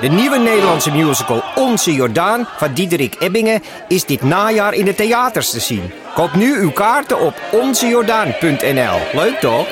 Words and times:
De 0.00 0.08
nieuwe 0.08 0.38
Nederlandse 0.38 0.90
musical 0.90 1.42
Onze 1.54 1.92
Jordaan 1.94 2.46
van 2.56 2.74
Diederik 2.74 3.16
Ebbingen 3.18 3.62
is 3.88 4.04
dit 4.04 4.22
najaar 4.22 4.74
in 4.74 4.84
de 4.84 4.94
theaters 4.94 5.50
te 5.50 5.60
zien. 5.60 5.90
Koop 6.14 6.34
nu 6.34 6.60
uw 6.60 6.70
kaarten 6.70 7.20
op 7.20 7.34
onzejordaan.nl. 7.52 8.98
Leuk 9.12 9.38
toch? 9.40 9.66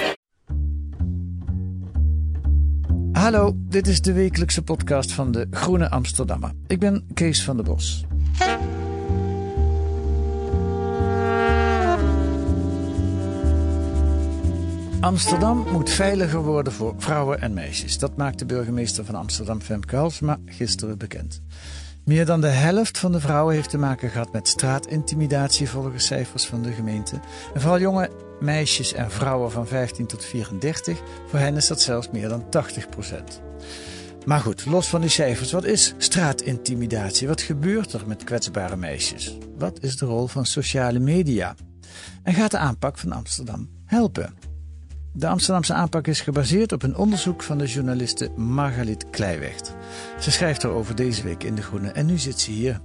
Hallo, 3.12 3.52
dit 3.56 3.86
is 3.86 4.00
de 4.00 4.12
wekelijkse 4.12 4.62
podcast 4.62 5.12
van 5.12 5.32
de 5.32 5.46
Groene 5.50 5.90
Amsterdammer. 5.90 6.50
Ik 6.66 6.78
ben 6.78 7.06
Kees 7.14 7.44
van 7.44 7.56
der 7.56 7.64
Bos. 7.64 8.04
Amsterdam 15.00 15.66
moet 15.72 15.90
veiliger 15.90 16.42
worden 16.42 16.72
voor 16.72 16.94
vrouwen 16.98 17.40
en 17.40 17.54
meisjes. 17.54 17.98
Dat 17.98 18.16
maakte 18.16 18.46
burgemeester 18.46 19.04
van 19.04 19.14
Amsterdam 19.14 19.60
Femke 19.60 19.96
Halsema 19.96 20.38
gisteren 20.46 20.98
bekend. 20.98 21.42
Meer 22.04 22.26
dan 22.26 22.40
de 22.40 22.48
helft 22.48 22.98
van 22.98 23.12
de 23.12 23.20
vrouwen 23.20 23.54
heeft 23.54 23.70
te 23.70 23.78
maken 23.78 24.10
gehad 24.10 24.32
met 24.32 24.48
straatintimidatie 24.48 25.68
volgens 25.68 26.06
cijfers 26.06 26.46
van 26.46 26.62
de 26.62 26.72
gemeente. 26.72 27.20
En 27.54 27.60
vooral 27.60 27.80
jonge 27.80 28.10
meisjes 28.40 28.92
en 28.92 29.10
vrouwen 29.10 29.50
van 29.50 29.66
15 29.66 30.06
tot 30.06 30.24
34, 30.24 31.00
voor 31.26 31.38
hen 31.38 31.56
is 31.56 31.66
dat 31.66 31.80
zelfs 31.80 32.10
meer 32.10 32.28
dan 32.28 32.48
80 32.48 32.88
procent. 32.88 33.40
Maar 34.24 34.40
goed, 34.40 34.66
los 34.66 34.88
van 34.88 35.00
die 35.00 35.10
cijfers, 35.10 35.52
wat 35.52 35.64
is 35.64 35.94
straatintimidatie? 35.98 37.28
Wat 37.28 37.40
gebeurt 37.40 37.92
er 37.92 38.06
met 38.06 38.24
kwetsbare 38.24 38.76
meisjes? 38.76 39.38
Wat 39.58 39.82
is 39.82 39.96
de 39.96 40.06
rol 40.06 40.26
van 40.26 40.46
sociale 40.46 40.98
media? 40.98 41.54
En 42.22 42.34
gaat 42.34 42.50
de 42.50 42.58
aanpak 42.58 42.98
van 42.98 43.12
Amsterdam 43.12 43.68
helpen? 43.84 44.49
De 45.12 45.28
Amsterdamse 45.28 45.74
aanpak 45.74 46.06
is 46.06 46.20
gebaseerd 46.20 46.72
op 46.72 46.82
een 46.82 46.96
onderzoek 46.96 47.42
van 47.42 47.58
de 47.58 47.66
journaliste 47.66 48.30
Margaliet 48.30 49.10
Kleiwecht. 49.10 49.74
Ze 50.20 50.30
schrijft 50.30 50.64
erover 50.64 50.96
deze 50.96 51.22
week 51.22 51.42
in 51.42 51.54
De 51.54 51.62
Groene 51.62 51.90
en 51.92 52.06
nu 52.06 52.18
zit 52.18 52.40
ze 52.40 52.50
hier. 52.50 52.80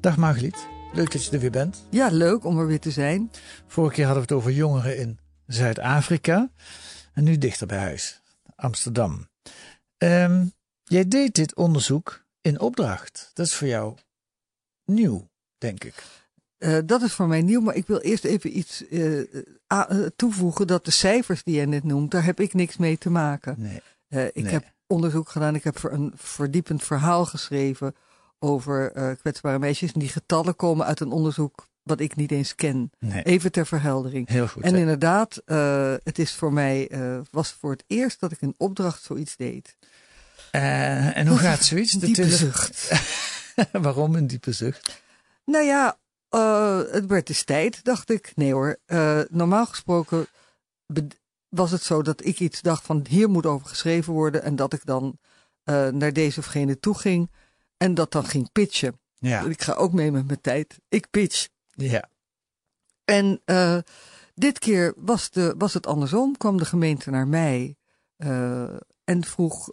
Dag 0.00 0.16
Margaliet, 0.16 0.66
leuk 0.92 1.12
dat 1.12 1.24
je 1.24 1.30
er 1.30 1.40
weer 1.40 1.50
bent. 1.50 1.86
Ja, 1.90 2.08
leuk 2.08 2.44
om 2.44 2.58
er 2.58 2.66
weer 2.66 2.80
te 2.80 2.90
zijn. 2.90 3.30
Vorige 3.66 3.94
keer 3.94 4.04
hadden 4.04 4.26
we 4.26 4.34
het 4.34 4.38
over 4.42 4.52
jongeren 4.52 4.98
in 4.98 5.18
Zuid-Afrika 5.46 6.50
en 7.12 7.24
nu 7.24 7.38
dichter 7.38 7.66
bij 7.66 7.78
huis, 7.78 8.22
Amsterdam. 8.56 9.28
Ehm, 9.96 10.46
jij 10.84 11.08
deed 11.08 11.34
dit 11.34 11.56
onderzoek 11.56 12.24
in 12.40 12.60
opdracht. 12.60 13.30
Dat 13.34 13.46
is 13.46 13.54
voor 13.54 13.68
jou 13.68 13.96
nieuw, 14.84 15.28
denk 15.58 15.84
ik. 15.84 16.04
Eh, 16.58 16.78
dat 16.84 17.02
is 17.02 17.12
voor 17.12 17.28
mij 17.28 17.42
nieuw, 17.42 17.60
maar 17.60 17.74
ik 17.74 17.86
wil 17.86 17.98
eerst 17.98 18.24
even 18.24 18.58
iets 18.58 18.88
eh, 18.88 19.20
eh, 19.66 20.06
toevoegen. 20.16 20.66
Dat 20.66 20.84
de 20.84 20.90
cijfers 20.90 21.42
die 21.42 21.54
jij 21.54 21.66
net 21.66 21.84
noemt, 21.84 22.10
daar 22.10 22.24
heb 22.24 22.40
ik 22.40 22.54
niks 22.54 22.76
mee 22.76 22.98
te 22.98 23.10
maken. 23.10 23.54
Nee. 23.58 23.82
Ik 24.32 24.42
Nee. 24.42 24.52
heb 24.52 24.64
onderzoek 24.86 25.28
gedaan, 25.28 25.54
ik 25.54 25.64
heb 25.64 25.78
voor 25.78 25.92
een 25.92 26.12
verdiepend 26.16 26.82
verhaal 26.84 27.24
geschreven 27.24 27.94
over 28.38 28.92
kwetsbare 29.16 29.58
meisjes. 29.58 29.92
En 29.92 30.00
die 30.00 30.08
getallen 30.08 30.56
komen 30.56 30.86
uit 30.86 31.00
een 31.00 31.10
onderzoek 31.10 31.68
wat 31.82 32.00
ik 32.00 32.16
niet 32.16 32.30
eens 32.30 32.54
ken. 32.54 32.90
nee. 32.98 33.22
Even 33.22 33.52
ter 33.52 33.66
verheldering. 33.66 34.28
Heel 34.28 34.48
goed. 34.48 34.62
En 34.62 34.74
hè? 34.74 34.80
inderdaad, 34.80 35.42
het 36.04 36.18
is 36.18 36.34
voor 36.34 36.52
mij, 36.52 36.90
was 37.30 37.52
voor 37.60 37.70
het 37.70 37.84
eerst 37.86 38.20
dat 38.20 38.32
ik 38.32 38.40
een 38.42 38.54
opdracht 38.56 39.02
zoiets 39.02 39.36
deed. 39.36 39.76
En 40.50 41.26
hoe 41.26 41.38
gaat 41.38 41.64
zoiets? 41.64 41.92
Een 41.92 42.00
diepe 42.00 42.28
zucht. 42.36 42.90
Waarom 43.72 44.14
een 44.14 44.26
diepe 44.26 44.52
zucht? 44.52 45.02
Nou 45.44 45.64
ja, 45.64 45.98
eh, 46.28 46.80
het 46.90 47.06
werd 47.06 47.26
dus 47.26 47.44
tijd, 47.44 47.84
dacht 47.84 48.10
ik. 48.10 48.32
Nee 48.34 48.52
hoor, 48.52 48.78
eh, 48.84 49.20
normaal 49.30 49.66
gesproken 49.66 50.26
was 51.48 51.70
het 51.70 51.82
zo 51.82 52.02
dat 52.02 52.24
ik 52.24 52.40
iets 52.40 52.62
dacht 52.62 52.84
van 52.84 53.04
hier 53.08 53.28
moet 53.28 53.46
over 53.46 53.68
geschreven 53.68 54.12
worden. 54.12 54.42
En 54.42 54.56
dat 54.56 54.72
ik 54.72 54.84
dan 54.84 55.18
eh, 55.64 55.88
naar 55.88 56.12
deze 56.12 56.38
of 56.40 56.46
gene 56.46 56.78
toe 56.78 56.98
ging 56.98 57.30
en 57.76 57.94
dat 57.94 58.12
dan 58.12 58.24
ging 58.24 58.52
pitchen. 58.52 59.00
Ja. 59.18 59.42
Ik 59.42 59.62
ga 59.62 59.72
ook 59.72 59.92
mee 59.92 60.10
met 60.12 60.26
mijn 60.26 60.40
tijd. 60.40 60.78
Ik 60.88 61.10
pitch. 61.10 61.48
ja. 61.70 62.08
En 63.04 63.42
dit 64.34 64.58
keer 64.58 64.94
was, 64.96 65.30
de, 65.30 65.54
was 65.58 65.74
het 65.74 65.86
andersom. 65.86 66.36
Kwam 66.36 66.58
de 66.58 66.64
gemeente 66.64 67.10
naar 67.10 67.28
mij 67.28 67.76
en 69.04 69.24
vroeg 69.24 69.70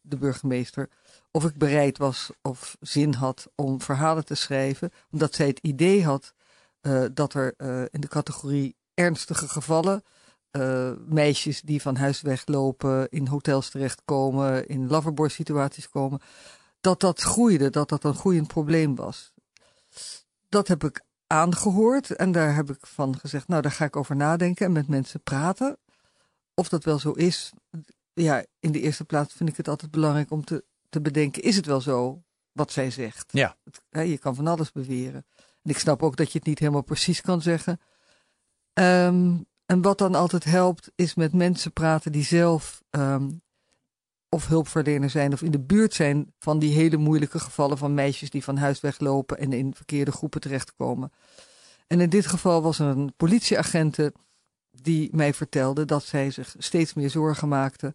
de 0.00 0.16
burgemeester 0.18 0.88
of 1.30 1.44
ik 1.44 1.56
bereid 1.56 1.98
was 1.98 2.30
of 2.42 2.76
zin 2.80 3.14
had 3.14 3.46
om 3.54 3.80
verhalen 3.80 4.24
te 4.24 4.34
schrijven. 4.34 4.90
Omdat 5.10 5.34
zij 5.34 5.46
het 5.46 5.58
idee 5.58 6.04
had 6.04 6.34
eh, 6.80 7.04
dat 7.14 7.34
er 7.34 7.54
eh, 7.56 7.82
in 7.90 8.00
de 8.00 8.08
categorie 8.08 8.76
ernstige 8.94 9.48
gevallen. 9.48 10.02
eh, 10.50 10.92
meisjes 11.06 11.60
die 11.60 11.82
van 11.82 11.96
huis 11.96 12.20
weglopen, 12.20 13.08
in 13.08 13.26
hotels 13.26 13.70
terechtkomen, 13.70 14.68
in 14.68 14.88
loverboy 14.88 15.28
situaties 15.28 15.88
komen. 15.88 16.20
Dat 16.80 17.00
dat 17.00 17.20
groeide, 17.20 17.70
dat 17.70 17.88
dat 17.88 18.04
een 18.04 18.14
groeiend 18.14 18.46
probleem 18.46 18.94
was. 18.94 19.32
Dat 20.48 20.68
heb 20.68 20.84
ik 20.84 21.02
aangehoord 21.26 22.10
en 22.10 22.32
daar 22.32 22.54
heb 22.54 22.70
ik 22.70 22.86
van 22.86 23.18
gezegd, 23.18 23.48
nou 23.48 23.62
daar 23.62 23.72
ga 23.72 23.84
ik 23.84 23.96
over 23.96 24.16
nadenken 24.16 24.66
en 24.66 24.72
met 24.72 24.88
mensen 24.88 25.22
praten. 25.22 25.78
Of 26.54 26.68
dat 26.68 26.84
wel 26.84 26.98
zo 26.98 27.12
is, 27.12 27.52
ja, 28.12 28.44
in 28.60 28.72
de 28.72 28.80
eerste 28.80 29.04
plaats 29.04 29.34
vind 29.34 29.48
ik 29.48 29.56
het 29.56 29.68
altijd 29.68 29.90
belangrijk 29.90 30.30
om 30.30 30.44
te, 30.44 30.64
te 30.90 31.00
bedenken, 31.00 31.42
is 31.42 31.56
het 31.56 31.66
wel 31.66 31.80
zo 31.80 32.22
wat 32.52 32.72
zij 32.72 32.90
zegt? 32.90 33.32
Ja. 33.32 33.56
Het- 33.64 33.82
hè, 33.90 34.00
je 34.00 34.18
kan 34.18 34.34
van 34.34 34.46
alles 34.46 34.72
beweren. 34.72 35.26
En 35.62 35.70
ik 35.70 35.78
snap 35.78 36.02
ook 36.02 36.16
dat 36.16 36.32
je 36.32 36.38
het 36.38 36.46
niet 36.46 36.58
helemaal 36.58 36.82
precies 36.82 37.20
kan 37.20 37.42
zeggen. 37.42 37.80
Ehm, 38.72 39.36
en 39.66 39.82
wat 39.82 39.98
dan 39.98 40.14
altijd 40.14 40.44
helpt, 40.44 40.90
is 40.94 41.14
met 41.14 41.32
mensen 41.32 41.72
praten 41.72 42.12
die 42.12 42.24
zelf 42.24 42.82
ehm, 42.90 43.30
of 44.28 44.46
hulpverlener 44.46 45.10
zijn 45.10 45.32
of 45.32 45.42
in 45.42 45.50
de 45.50 45.60
buurt 45.60 45.94
zijn 45.94 46.34
van 46.38 46.58
die 46.58 46.74
hele 46.74 46.96
moeilijke 46.96 47.38
gevallen 47.38 47.78
van 47.78 47.94
meisjes 47.94 48.30
die 48.30 48.44
van 48.44 48.56
huis 48.56 48.80
weglopen 48.80 49.38
en 49.38 49.52
in 49.52 49.74
verkeerde 49.74 50.12
groepen 50.12 50.40
terechtkomen. 50.40 51.12
En 51.86 52.00
in 52.00 52.10
dit 52.10 52.26
geval 52.26 52.62
was 52.62 52.78
er 52.78 52.86
een 52.86 53.12
politieagente 53.16 54.12
die 54.70 55.08
mij 55.12 55.34
vertelde 55.34 55.84
dat 55.84 56.04
zij 56.04 56.30
zich 56.30 56.54
steeds 56.58 56.94
meer 56.94 57.10
zorgen 57.10 57.48
maakte 57.48 57.94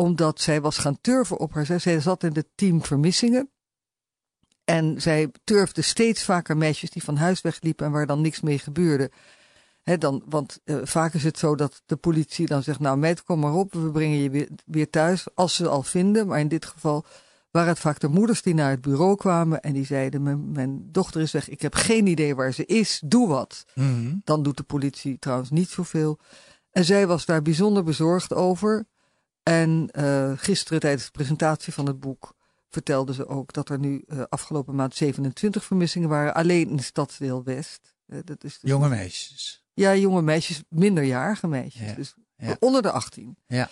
omdat 0.00 0.40
zij 0.40 0.60
was 0.60 0.78
gaan 0.78 1.00
turven 1.00 1.38
op 1.38 1.54
haar. 1.54 1.80
Zij, 1.80 2.00
zat 2.00 2.24
in 2.24 2.32
het 2.32 2.48
team 2.54 2.84
vermissingen. 2.84 3.50
En 4.64 5.00
zij 5.00 5.30
turfde 5.44 5.82
steeds 5.82 6.24
vaker 6.24 6.56
meisjes 6.56 6.90
die 6.90 7.04
van 7.04 7.16
huis 7.16 7.40
wegliepen 7.40 7.86
en 7.86 7.92
waar 7.92 8.06
dan 8.06 8.20
niks 8.20 8.40
mee 8.40 8.58
gebeurde. 8.58 9.10
Dan, 9.98 10.22
want 10.26 10.60
eh, 10.64 10.76
vaak 10.82 11.14
is 11.14 11.24
het 11.24 11.38
zo 11.38 11.54
dat 11.54 11.82
de 11.86 11.96
politie 11.96 12.46
dan 12.46 12.62
zegt: 12.62 12.78
Nou, 12.78 12.98
meid, 12.98 13.22
kom 13.22 13.40
maar 13.40 13.54
op, 13.54 13.72
we 13.72 13.90
brengen 13.90 14.18
je 14.18 14.30
weer, 14.30 14.48
weer 14.66 14.90
thuis. 14.90 15.26
Als 15.34 15.54
ze 15.54 15.68
al 15.68 15.82
vinden. 15.82 16.26
Maar 16.26 16.40
in 16.40 16.48
dit 16.48 16.64
geval 16.64 17.04
waren 17.50 17.68
het 17.68 17.78
vaak 17.78 18.00
de 18.00 18.08
moeders 18.08 18.42
die 18.42 18.54
naar 18.54 18.70
het 18.70 18.80
bureau 18.80 19.16
kwamen 19.16 19.60
en 19.60 19.72
die 19.72 19.86
zeiden: 19.86 20.22
Mijn, 20.22 20.52
mijn 20.52 20.88
dochter 20.92 21.20
is 21.20 21.32
weg, 21.32 21.48
ik 21.48 21.62
heb 21.62 21.74
geen 21.74 22.06
idee 22.06 22.34
waar 22.34 22.52
ze 22.52 22.66
is, 22.66 23.02
doe 23.04 23.28
wat. 23.28 23.64
Mhm. 23.74 24.14
Dan 24.24 24.42
doet 24.42 24.56
de 24.56 24.62
politie 24.62 25.18
trouwens 25.18 25.50
niet 25.50 25.68
zoveel. 25.68 26.18
En 26.70 26.84
zij 26.84 27.06
was 27.06 27.24
daar 27.24 27.42
bijzonder 27.42 27.84
bezorgd 27.84 28.34
over. 28.34 28.86
En 29.42 29.88
eh, 29.92 30.32
gisteren 30.36 30.80
tijdens 30.80 31.04
de 31.04 31.10
presentatie 31.10 31.72
van 31.72 31.86
het 31.86 32.00
boek 32.00 32.34
vertelde 32.68 33.14
ze 33.14 33.26
ook 33.26 33.52
dat 33.52 33.68
er 33.68 33.78
nu 33.78 34.02
eh, 34.06 34.22
afgelopen 34.28 34.74
maand 34.74 34.94
27 34.94 35.64
vermissingen 35.64 36.08
waren, 36.08 36.34
alleen 36.34 36.68
in 36.68 36.78
Stadsdeel 36.78 37.44
West. 37.44 37.94
Eh, 38.06 38.18
dat 38.24 38.44
is 38.44 38.58
dus 38.58 38.70
Jonge 38.70 38.88
meisjes. 38.88 39.64
ja, 39.74 39.94
jonge 39.96 40.22
meisjes, 40.22 40.62
minderjarige 40.68 41.46
meisjes. 41.48 41.86
Ja, 41.88 41.94
Dus 41.94 42.14
ja. 42.36 42.56
onder 42.58 42.82
de 42.82 42.90
18. 42.90 43.36
Ja. 43.46 43.68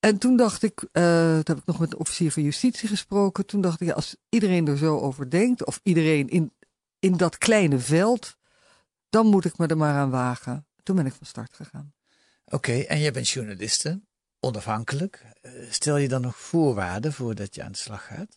En 0.00 0.18
toen 0.18 0.36
dacht 0.36 0.62
ik, 0.62 0.74
toen 0.92 1.42
heb 1.44 1.58
ik 1.58 1.64
nog 1.66 1.78
met 1.78 1.90
de 1.90 1.98
officier 1.98 2.32
van 2.32 2.42
justitie 2.42 2.88
gesproken. 2.88 3.46
Toen 3.46 3.60
dacht 3.60 3.80
ik, 3.80 3.88
ja, 3.88 3.94
als 3.94 4.16
iedereen 4.28 4.68
er 4.68 4.78
zo 4.78 4.98
over 4.98 5.30
denkt, 5.30 5.64
of 5.64 5.80
iedereen 5.82 6.28
in, 6.28 6.52
in 6.98 7.16
dat 7.16 7.38
kleine 7.38 7.78
veld, 7.78 8.36
dan 9.08 9.26
moet 9.26 9.44
ik 9.44 9.58
me 9.58 9.66
er 9.66 9.76
maar 9.76 9.94
aan 9.94 10.10
wagen. 10.10 10.66
Toen 10.82 10.96
ben 10.96 11.06
ik 11.06 11.12
van 11.12 11.26
start 11.26 11.54
gegaan. 11.54 11.94
Oké, 12.44 12.72
en 12.72 13.00
jij 13.00 13.12
bent 13.12 13.28
journaliste, 13.28 14.02
onafhankelijk. 14.44 15.24
Eh, 15.40 15.52
Stel 15.70 15.96
je 15.96 16.08
dan 16.08 16.20
nog 16.20 16.36
voorwaarden 16.36 17.12
voordat 17.12 17.54
je 17.54 17.62
aan 17.62 17.72
de 17.72 17.78
slag 17.78 18.06
gaat? 18.06 18.36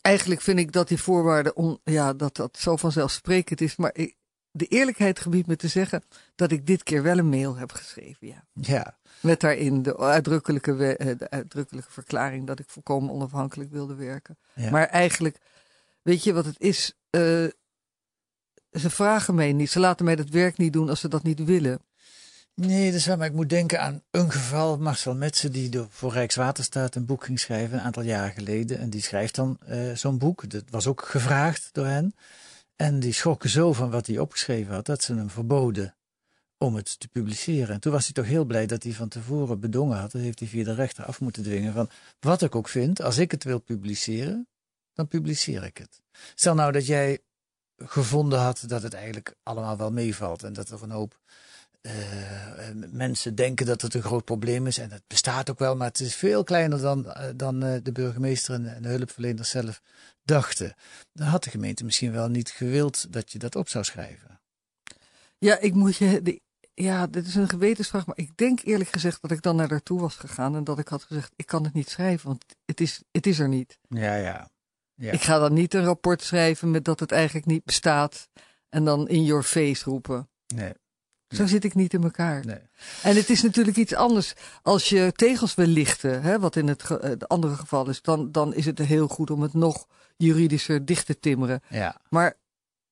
Eigenlijk 0.00 0.40
vind 0.40 0.58
ik 0.58 0.72
dat 0.72 0.88
die 0.88 0.98
voorwaarden, 1.02 1.56
on, 1.56 1.80
ja, 1.84 2.12
dat 2.12 2.36
dat 2.36 2.58
zo 2.58 2.76
vanzelfsprekend 2.76 3.60
is. 3.60 3.76
Maar 3.76 3.90
ik, 3.94 4.16
de 4.50 4.66
eerlijkheid 4.66 5.20
gebiedt 5.20 5.46
me 5.46 5.56
te 5.56 5.68
zeggen 5.68 6.02
dat 6.34 6.50
ik 6.50 6.66
dit 6.66 6.82
keer 6.82 7.02
wel 7.02 7.18
een 7.18 7.28
mail 7.28 7.56
heb 7.56 7.72
geschreven. 7.72 8.26
Ja. 8.26 8.44
Ja, 8.52 8.98
Met 9.20 9.40
daarin 9.40 9.82
de 9.82 9.98
uitdrukkelijke, 9.98 10.74
we- 10.74 10.96
eh, 10.96 11.18
de 11.18 11.30
uitdrukkelijke 11.30 11.90
verklaring 11.92 12.46
dat 12.46 12.58
ik 12.58 12.68
volkomen 12.70 13.10
onafhankelijk 13.14 13.70
wilde 13.70 13.94
werken. 13.94 14.38
Ja. 14.54 14.70
Maar 14.70 14.86
eigenlijk, 14.86 15.38
weet 16.02 16.24
je 16.24 16.32
wat 16.32 16.44
het 16.44 16.60
is? 16.60 16.92
Eh, 17.10 17.20
ze 18.70 18.90
vragen 18.90 19.34
mij 19.34 19.52
niet, 19.52 19.70
ze 19.70 19.80
laten 19.80 20.04
mij 20.04 20.16
dat 20.16 20.28
werk 20.28 20.56
niet 20.56 20.72
doen 20.72 20.88
als 20.88 21.00
ze 21.00 21.08
dat 21.08 21.22
niet 21.22 21.44
willen. 21.44 21.80
Nee, 22.60 22.90
dat 22.90 23.00
is 23.00 23.06
waar, 23.06 23.18
maar 23.18 23.26
ik 23.26 23.32
moet 23.32 23.48
denken 23.48 23.80
aan 23.80 24.02
een 24.10 24.30
geval. 24.30 24.78
Marcel 24.78 25.14
Metsen, 25.14 25.52
die 25.52 25.70
voor 25.88 26.12
Rijkswaterstaat 26.12 26.94
een 26.94 27.06
boek 27.06 27.24
ging 27.24 27.40
schrijven, 27.40 27.78
een 27.78 27.84
aantal 27.84 28.02
jaar 28.02 28.30
geleden. 28.30 28.78
En 28.78 28.90
die 28.90 29.02
schrijft 29.02 29.34
dan 29.34 29.58
eh, 29.66 29.92
zo'n 29.92 30.18
boek. 30.18 30.50
Dat 30.50 30.64
was 30.70 30.86
ook 30.86 31.04
gevraagd 31.04 31.68
door 31.72 31.86
hen. 31.86 32.14
En 32.76 33.00
die 33.00 33.12
schrokken 33.12 33.50
zo 33.50 33.72
van 33.72 33.90
wat 33.90 34.06
hij 34.06 34.18
opgeschreven 34.18 34.74
had, 34.74 34.86
dat 34.86 35.02
ze 35.02 35.14
hem 35.14 35.30
verboden 35.30 35.96
om 36.58 36.74
het 36.74 37.00
te 37.00 37.08
publiceren. 37.08 37.74
En 37.74 37.80
toen 37.80 37.92
was 37.92 38.04
hij 38.04 38.12
toch 38.12 38.26
heel 38.26 38.44
blij 38.44 38.66
dat 38.66 38.82
hij 38.82 38.92
van 38.92 39.08
tevoren 39.08 39.60
bedongen 39.60 39.98
had. 39.98 40.12
Dat 40.12 40.22
heeft 40.22 40.38
hij 40.38 40.48
via 40.48 40.64
de 40.64 40.74
rechter 40.74 41.04
af 41.04 41.20
moeten 41.20 41.42
dwingen. 41.42 41.72
Van 41.72 41.90
wat 42.20 42.42
ik 42.42 42.54
ook 42.54 42.68
vind, 42.68 43.02
als 43.02 43.18
ik 43.18 43.30
het 43.30 43.44
wil 43.44 43.58
publiceren, 43.58 44.48
dan 44.92 45.08
publiceer 45.08 45.64
ik 45.64 45.78
het. 45.78 46.02
Stel 46.34 46.54
nou 46.54 46.72
dat 46.72 46.86
jij 46.86 47.18
gevonden 47.76 48.38
had 48.38 48.64
dat 48.66 48.82
het 48.82 48.94
eigenlijk 48.94 49.34
allemaal 49.42 49.76
wel 49.76 49.92
meevalt. 49.92 50.42
En 50.42 50.52
dat 50.52 50.70
er 50.70 50.82
een 50.82 50.90
hoop 50.90 51.20
eh, 51.86 52.68
mensen 52.92 53.34
denken 53.34 53.66
dat 53.66 53.82
het 53.82 53.94
een 53.94 54.02
groot 54.02 54.24
probleem 54.24 54.66
is. 54.66 54.78
En 54.78 54.88
dat 54.88 55.02
bestaat 55.06 55.50
ook 55.50 55.58
wel, 55.58 55.76
maar 55.76 55.86
het 55.88 56.00
is 56.00 56.14
veel 56.14 56.44
kleiner 56.44 56.80
dan, 56.80 57.12
eh, 57.12 57.30
dan 57.36 57.62
eh, 57.62 57.78
de 57.82 57.92
burgemeester 57.92 58.54
en, 58.54 58.82
de 58.82 58.88
hulpverleners 58.88 59.50
zelf 59.50 59.82
dachten. 60.22 60.74
Dan 61.12 61.26
had 61.26 61.44
de 61.44 61.50
gemeente 61.50 61.84
misschien 61.84 62.12
wel 62.12 62.28
niet 62.28 62.50
gewild 62.50 63.12
dat 63.12 63.32
je 63.32 63.38
dat 63.38 63.56
op 63.56 63.68
zou 63.68 63.84
schrijven. 63.84 64.40
Ja, 65.38 65.58
ik 65.58 65.74
moet 65.74 65.96
je. 65.96 66.22
de- 66.22 66.40
ja, 66.74 67.06
dit 67.06 67.26
is 67.26 67.34
een 67.34 67.48
gewetensvraag, 67.48 68.06
maar 68.06 68.18
ik 68.18 68.36
denk 68.36 68.60
eerlijk 68.64 68.90
gezegd 68.90 69.22
dat 69.22 69.30
ik 69.30 69.42
dan 69.42 69.56
naar 69.56 69.68
daartoe 69.68 70.00
was 70.00 70.16
gegaan 70.16 70.56
en 70.56 70.64
dat 70.64 70.78
ik 70.78 70.88
had 70.88 71.02
gezegd: 71.02 71.32
ik 71.36 71.46
kan 71.46 71.64
het 71.64 71.72
niet 71.72 71.90
schrijven, 71.90 72.28
want 72.28 72.44
het 72.64 72.80
is, 72.80 73.02
het 73.10 73.26
is 73.26 73.38
er 73.38 73.48
niet. 73.48 73.78
Ja, 73.88 74.14
ja. 74.14 74.50
Ja. 74.94 75.12
Ik 75.12 75.22
ga 75.22 75.38
dan 75.38 75.52
niet 75.52 75.74
een 75.74 75.84
rapport 75.84 76.22
schrijven 76.22 76.70
met 76.70 76.84
dat 76.84 77.00
het 77.00 77.12
eigenlijk 77.12 77.46
niet 77.46 77.64
bestaat 77.64 78.28
en 78.68 78.84
dan 78.84 79.08
in 79.08 79.24
your 79.24 79.42
face 79.42 79.84
roepen. 79.84 80.28
Nee, 80.54 80.72
Zo 81.28 81.46
zit 81.46 81.64
ik 81.64 81.74
niet 81.74 81.94
in 81.94 82.02
elkaar. 82.02 82.44
nee. 82.46 82.58
En 83.02 83.16
het 83.16 83.30
is 83.30 83.42
natuurlijk 83.42 83.76
iets 83.76 83.94
anders 83.94 84.34
als 84.62 84.88
je 84.88 85.12
tegels 85.16 85.54
wil 85.54 85.66
lichten, 85.66 86.22
hè, 86.22 86.38
wat 86.38 86.56
in 86.56 86.68
het, 86.68 86.82
ge- 86.82 86.98
eh, 86.98 87.10
het 87.10 87.28
andere 87.28 87.54
geval 87.54 87.88
is, 87.88 88.02
dan, 88.02 88.32
dan 88.32 88.54
is 88.54 88.66
het 88.66 88.78
heel 88.78 89.08
goed 89.08 89.30
om 89.30 89.42
het 89.42 89.54
nog 89.54 89.86
juridischer 90.16 90.84
dicht 90.84 91.06
te 91.06 91.18
timmeren. 91.18 91.60
Ja, 91.68 91.96
Maar 92.08 92.34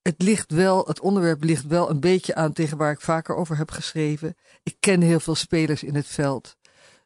het 0.01 0.15
ligt 0.21 0.51
wel, 0.51 0.85
het 0.87 0.99
onderwerp 0.99 1.43
ligt 1.43 1.65
wel 1.67 1.89
een 1.89 1.99
beetje 1.99 2.35
aan 2.35 2.53
tegen 2.53 2.77
waar 2.77 2.91
ik 2.91 3.01
vaker 3.01 3.35
over 3.35 3.57
heb 3.57 3.71
geschreven. 3.71 4.35
Ik 4.63 4.75
ken 4.79 5.01
heel 5.01 5.19
veel 5.19 5.35
spelers 5.35 5.83
in 5.83 5.95
het 5.95 6.07
veld. 6.07 6.55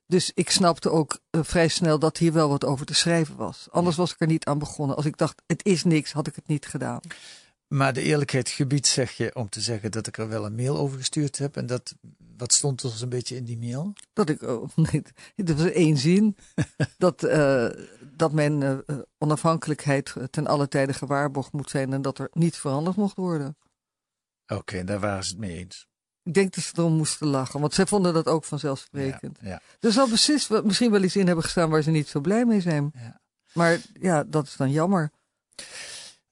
Dus 0.08 0.32
ik 0.34 0.50
snapte 0.50 0.90
ook 0.90 1.20
eh, 1.30 1.42
vrij 1.44 1.68
snel 1.68 2.00
dat 2.00 2.18
hier 2.18 2.34
wel 2.34 2.50
wat 2.50 2.66
over 2.66 2.86
te 2.86 2.94
schrijven 2.94 3.36
was. 3.36 3.68
Anders 3.72 3.96
was 3.96 4.12
ik 4.12 4.20
er 4.20 4.28
niet 4.28 4.46
aan 4.46 4.60
begonnen. 4.60 4.96
Als 4.96 5.06
ik 5.06 5.18
dacht, 5.18 5.42
het 5.48 5.66
is 5.66 5.84
niks, 5.84 6.12
had 6.12 6.28
ik 6.28 6.36
het 6.36 6.48
niet 6.48 6.66
gedaan. 6.66 7.00
Maar 7.70 7.94
de 7.94 8.02
eerlijkheid 8.02 8.50
gebied 8.50 8.88
zeg 8.88 9.12
je 9.12 9.36
om 9.36 9.50
te 9.50 9.62
zeggen 9.62 9.92
dat 9.92 10.08
ik 10.08 10.18
er 10.18 10.28
wel 10.28 10.46
een 10.46 10.56
mail 10.56 10.78
over 10.78 10.98
gestuurd 10.98 11.38
heb. 11.38 11.58
En 11.58 11.66
dat, 11.66 11.96
wat 12.38 12.54
stond 12.54 12.84
er 12.84 12.90
zo'n 12.90 13.10
beetje 13.10 13.36
in 13.36 13.46
die 13.46 13.58
mail? 13.58 13.94
Dat 14.14 14.30
ik, 14.30 14.42
oh, 14.42 14.70
nee, 14.92 15.04
dat 15.36 15.58
was 15.58 15.72
één 15.72 15.98
zin. 15.98 16.38
dat, 16.98 17.24
eh, 17.24 17.70
dat 18.02 18.32
mijn 18.32 18.64
eh, 18.64 18.98
onafhankelijkheid 19.18 20.16
ten 20.30 20.48
alle 20.48 20.68
tijde 20.68 20.94
gewaarborgd 20.94 21.52
moet 21.52 21.70
zijn 21.70 21.94
en 21.94 22.02
dat 22.02 22.20
er 22.20 22.30
niet 22.34 22.56
veranderd 22.56 22.96
mocht 22.96 23.16
worden. 23.16 23.58
Oké, 24.48 24.84
daar 24.84 25.00
waren 25.00 25.24
ze 25.24 25.30
het 25.30 25.40
mee 25.40 25.58
eens. 25.58 25.88
Ik 26.24 26.34
denk 26.34 26.54
dat 26.54 26.64
ze 26.64 26.74
erom 26.76 26.94
moesten 26.94 27.28
lachen, 27.28 27.60
want 27.60 27.74
zij 27.74 27.86
vonden 27.86 28.14
dat 28.14 28.28
ook 28.28 28.44
vanzelfsprekend. 28.44 29.38
Ja, 29.42 29.50
ja. 29.50 29.62
Er 29.80 29.92
zal 29.92 30.08
precies, 30.08 30.48
wel- 30.48 30.64
misschien 30.64 30.92
wel 30.92 31.04
iets 31.04 31.16
in 31.16 31.26
hebben 31.26 31.44
gestaan 31.44 31.70
waar 31.70 31.82
ze 31.82 31.92
niet 31.92 32.08
zo 32.08 32.20
blij 32.20 32.46
mee 32.46 32.62
zijn. 32.62 32.92
Ja. 32.94 33.22
Maar 33.54 33.80
ja, 33.94 34.24
dat 34.24 34.46
is 34.46 34.56
dan 34.56 34.72
jammer. 34.72 35.12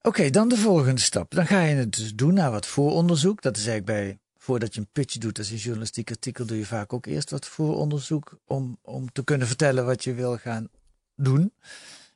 Oké, 0.07 0.30
dan 0.30 0.50
de 0.50 0.57
volgende 0.57 1.01
stap. 1.01 1.31
Dan 1.31 1.48
ga 1.48 1.62
je 1.62 1.75
het 1.75 1.95
dus 1.95 2.15
doen 2.15 2.33
naar 2.33 2.51
wat 2.51 2.65
vooronderzoek. 2.65 3.42
Dat 3.42 3.57
is 3.57 3.68
eigenlijk 3.68 4.00
bij, 4.00 4.19
voordat 4.38 4.74
je 4.74 4.80
een 4.80 4.89
pitch 4.92 5.18
doet 5.18 5.38
als 5.38 5.50
een 5.50 5.57
journalistiek 5.57 6.09
artikel, 6.09 6.45
doe 6.45 6.57
je 6.57 6.65
vaak 6.65 6.94
ook 6.94 7.06
eerst 7.06 7.30
wat 7.30 7.48
vooronderzoek 7.48 8.39
om, 8.45 8.77
om 8.81 9.12
te 9.12 9.24
kunnen 9.24 9.48
vertellen 9.48 9.86
wat 9.86 10.04
je 10.04 10.13
wil 10.13 10.38
gaan 10.38 10.69
doen. 11.15 11.54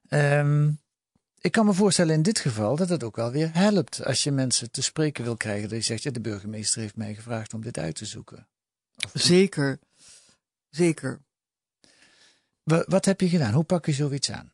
Ehm, 0.07 0.71
ik 1.39 1.51
kan 1.51 1.65
me 1.65 1.73
voorstellen 1.73 2.15
in 2.15 2.21
dit 2.21 2.39
geval 2.39 2.75
dat 2.75 2.89
het 2.89 3.03
ook 3.03 3.15
wel 3.15 3.31
weer 3.31 3.53
helpt 3.53 4.05
als 4.05 4.23
je 4.23 4.31
mensen 4.31 4.71
te 4.71 4.81
spreken 4.81 5.23
wil 5.23 5.37
krijgen. 5.37 5.69
Dat 5.69 5.77
je 5.77 5.83
zegt, 5.83 6.03
ja, 6.03 6.11
de 6.11 6.21
burgemeester 6.21 6.81
heeft 6.81 6.95
mij 6.95 7.13
gevraagd 7.13 7.53
om 7.53 7.61
dit 7.61 7.77
uit 7.77 7.95
te 7.95 8.05
zoeken. 8.05 8.47
Zeker. 9.13 9.79
Zeker. 10.69 11.21
Wa- 12.63 12.85
wat 12.87 13.05
heb 13.05 13.21
je 13.21 13.29
gedaan? 13.29 13.53
Hoe 13.53 13.63
pak 13.63 13.85
je 13.85 13.93
zoiets 13.93 14.31
aan? 14.31 14.51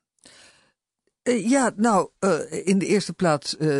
Eh, 1.27 1.49
ja, 1.49 1.71
nou, 1.75 2.09
eh, 2.19 2.67
in 2.67 2.77
de 2.77 2.85
eerste 2.85 3.13
plaats, 3.13 3.57
eh, 3.57 3.79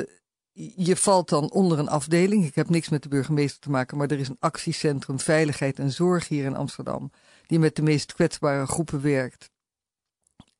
je 0.75 0.95
valt 0.95 1.29
dan 1.29 1.51
onder 1.51 1.79
een 1.79 1.89
afdeling. 1.89 2.45
Ik 2.45 2.55
heb 2.55 2.69
niks 2.69 2.89
met 2.89 3.03
de 3.03 3.09
burgemeester 3.09 3.59
te 3.59 3.69
maken, 3.69 3.97
maar 3.97 4.07
er 4.07 4.19
is 4.19 4.27
een 4.27 4.39
actiecentrum 4.39 5.19
Veiligheid 5.19 5.79
en 5.79 5.91
Zorg 5.91 6.27
hier 6.27 6.45
in 6.45 6.55
Amsterdam, 6.55 7.11
die 7.45 7.59
met 7.59 7.75
de 7.75 7.81
meest 7.81 8.13
kwetsbare 8.13 8.65
groepen 8.65 9.01
werkt. 9.01 9.49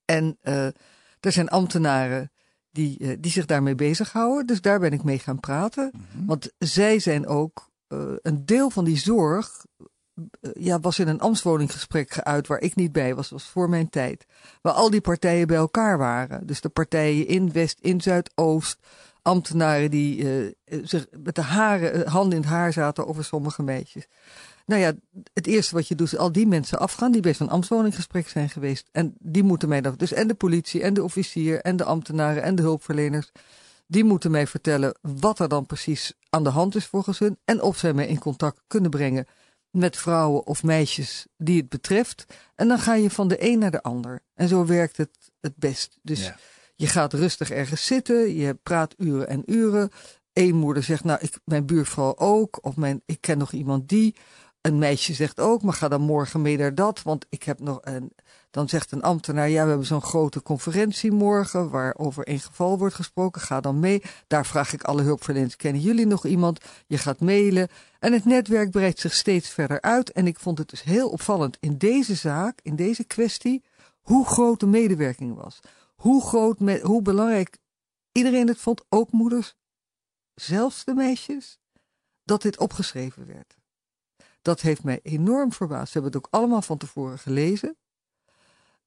En 0.06 0.38
eh, 0.42 0.66
er 1.20 1.32
zijn 1.32 1.50
ambtenaren 1.50 2.32
die, 2.72 3.20
die 3.20 3.32
zich 3.32 3.46
daarmee 3.46 3.76
bezighouden, 3.76 4.48
dus 4.48 4.62
daar 4.62 4.80
ben 4.80 4.92
ik 4.92 5.04
mee 5.04 5.20
gaan 5.20 5.40
praten. 5.40 5.92
Want 6.26 6.52
zij 6.58 7.00
zijn 7.00 7.28
ook 7.28 7.70
een 8.22 8.46
deel 8.46 8.70
van 8.70 8.86
die 8.86 8.98
zorg. 8.98 9.66
Eh, 10.42 10.52
ja, 10.54 10.80
was 10.80 11.00
in 11.00 11.08
een 11.08 11.20
ambtswoninggesprek 11.20 12.12
geuit 12.12 12.48
waar 12.48 12.60
ik 12.60 12.76
niet 12.76 12.92
bij 12.92 13.16
was, 13.16 13.30
was 13.30 13.44
voor 13.44 13.70
mijn 13.70 13.90
tijd. 13.90 14.26
Waar 14.62 14.74
al 14.74 14.90
die 14.90 15.02
partijen 15.02 15.48
bij 15.48 15.58
elkaar 15.58 15.98
waren. 15.98 16.48
Dus 16.48 16.62
de 16.62 16.70
partijen 16.70 17.28
in 17.28 17.52
West, 17.52 17.80
in 17.82 18.02
Zuidoost. 18.02 18.78
Ambtenaren 19.22 19.92
die 19.92 20.30
eh, 20.64 20.80
zich 20.84 21.08
met 21.24 21.36
de 21.36 21.42
haren, 21.42 22.06
eh, 22.06 22.12
handen 22.12 22.38
in 22.38 22.42
het 22.42 22.50
haar 22.50 22.74
zaten 22.74 23.08
over 23.08 23.24
sommige 23.24 23.64
meisjes. 23.64 24.08
Nou 24.66 24.82
ja, 24.82 24.94
het 25.34 25.48
eerste 25.48 25.76
wat 25.76 25.88
je 25.88 25.96
doet 25.96 26.12
is 26.12 26.18
al 26.18 26.32
die 26.32 26.48
mensen 26.48 26.80
afgaan 26.80 27.12
die 27.12 27.22
bij 27.22 27.34
zo'n 27.34 27.50
ambtswoninggesprek 27.50 28.30
zijn 28.30 28.50
geweest. 28.50 28.90
En 28.92 29.16
die 29.20 29.44
moeten 29.44 29.70
mij 29.70 29.82
dan, 29.82 29.96
dus 29.98 30.14
en 30.14 30.28
de 30.28 30.34
politie 30.34 30.82
en 30.82 30.94
de 30.94 31.04
officier 31.04 31.62
en 31.62 31.76
de 31.76 31.84
ambtenaren 31.84 32.44
en 32.44 32.56
de 32.56 32.62
hulpverleners. 32.62 33.32
Die 33.88 34.04
moeten 34.04 34.32
mij 34.32 34.48
vertellen 34.48 34.98
wat 35.02 35.40
er 35.40 35.50
dan 35.50 35.66
precies 35.66 36.14
aan 36.30 36.44
de 36.44 36.50
hand 36.50 36.76
is 36.76 36.86
volgens 36.86 37.20
hun. 37.20 37.38
En 37.46 37.62
of 37.62 37.78
zij 37.78 37.94
mij 37.94 38.08
in 38.08 38.20
contact 38.20 38.62
kunnen 38.68 38.90
brengen 38.90 39.28
met 39.78 39.98
vrouwen 39.98 40.46
of 40.46 40.64
meisjes 40.64 41.26
die 41.38 41.58
het 41.58 41.70
betreft. 41.70 42.26
En 42.56 42.68
dan 42.68 42.80
ga 42.80 42.94
je 42.94 43.10
van 43.10 43.28
de 43.28 43.50
een 43.50 43.60
naar 43.60 43.72
de 43.72 43.82
ander. 43.84 44.20
En 44.34 44.48
zo 44.48 44.66
werkt 44.66 44.98
het 44.98 45.10
het 45.40 45.56
best. 45.56 45.98
Dus 46.02 46.20
Ja. 46.26 46.36
je 46.76 46.88
gaat 46.88 47.14
rustig 47.14 47.52
ergens 47.52 47.86
zitten, 47.86 48.36
je 48.36 48.54
praat 48.64 48.94
uren 48.98 49.28
en 49.28 49.44
uren. 49.46 49.90
Eén 50.34 50.56
moeder 50.56 50.84
zegt, 50.84 51.04
nou, 51.04 51.20
ik, 51.22 51.40
mijn 51.46 51.66
buurvrouw 51.66 52.16
ook. 52.18 52.66
Of 52.66 52.76
mijn, 52.76 53.02
ik 53.06 53.22
ken 53.22 53.38
nog 53.38 53.52
iemand 53.52 53.90
die. 53.90 54.16
Een 54.68 54.78
meisje 54.78 55.14
zegt 55.14 55.40
ook, 55.40 55.62
maar 55.62 55.74
ga 55.74 55.88
dan 55.88 56.02
morgen 56.02 56.42
mee 56.42 56.58
naar 56.58 56.76
dat. 56.76 57.02
Want 57.02 57.26
ik 57.30 57.44
heb 57.44 57.60
nog 57.60 57.80
een. 57.82 58.12
Dan 58.52 58.70
zegt 58.70 58.92
een 58.92 59.02
ambtenaar, 59.02 59.50
ja, 59.50 59.64
we 59.64 59.70
hebben 59.70 59.88
zo'n 59.88 60.02
grote 60.02 60.42
conferentie 60.42 61.12
morgen. 61.12 61.70
waar 61.70 61.96
over 61.98 62.30
een 62.30 62.40
geval 62.40 62.78
wordt 62.78 62.96
gesproken. 62.96 63.42
Ga 63.42 63.62
dan 63.62 63.80
mee. 63.80 64.02
Daar 64.28 64.46
vraag 64.46 64.74
ik 64.74 64.84
alle 64.84 65.02
hulpverleners, 65.02 65.56
kennen 65.56 65.82
jullie 65.82 66.06
nog 66.06 66.26
iemand? 66.26 66.60
Je 66.88 66.98
gaat 66.98 67.20
mailen. 67.20 67.68
En 68.00 68.14
het 68.14 68.26
netwerk 68.26 68.72
breidt 68.72 69.00
zich 69.00 69.14
steeds 69.14 69.50
verder 69.50 69.82
uit. 69.82 70.12
En 70.12 70.28
ik 70.28 70.40
vond 70.40 70.58
het 70.58 70.70
dus 70.70 70.84
heel 70.84 71.10
opvallend 71.10 71.58
in 71.60 71.78
deze 71.78 72.16
zaak, 72.16 72.60
in 72.62 72.76
deze 72.76 73.04
kwestie. 73.04 73.64
hoe 74.02 74.26
groot 74.26 74.60
de 74.60 74.68
medewerking 74.68 75.36
was. 75.36 75.60
Hoe 75.96 76.26
groot, 76.26 76.60
hoe 76.82 77.02
belangrijk 77.02 77.58
iedereen 78.12 78.48
het 78.48 78.58
vond, 78.58 78.84
ook 78.90 79.12
moeders, 79.12 79.56
zelfs 80.34 80.84
de 80.84 80.94
meisjes, 80.94 81.60
dat 82.24 82.42
dit 82.42 82.58
opgeschreven 82.58 83.26
werd. 83.28 83.58
Dat 84.48 84.62
heeft 84.62 84.84
mij 84.84 85.00
enorm 85.04 85.54
verbaasd. 85.54 85.92
Ze 85.92 86.00
hebben 86.00 86.12
het 86.12 86.26
ook 86.26 86.34
allemaal 86.34 86.62
van 86.62 86.78
tevoren 86.78 87.20
gelezen. 87.20 87.78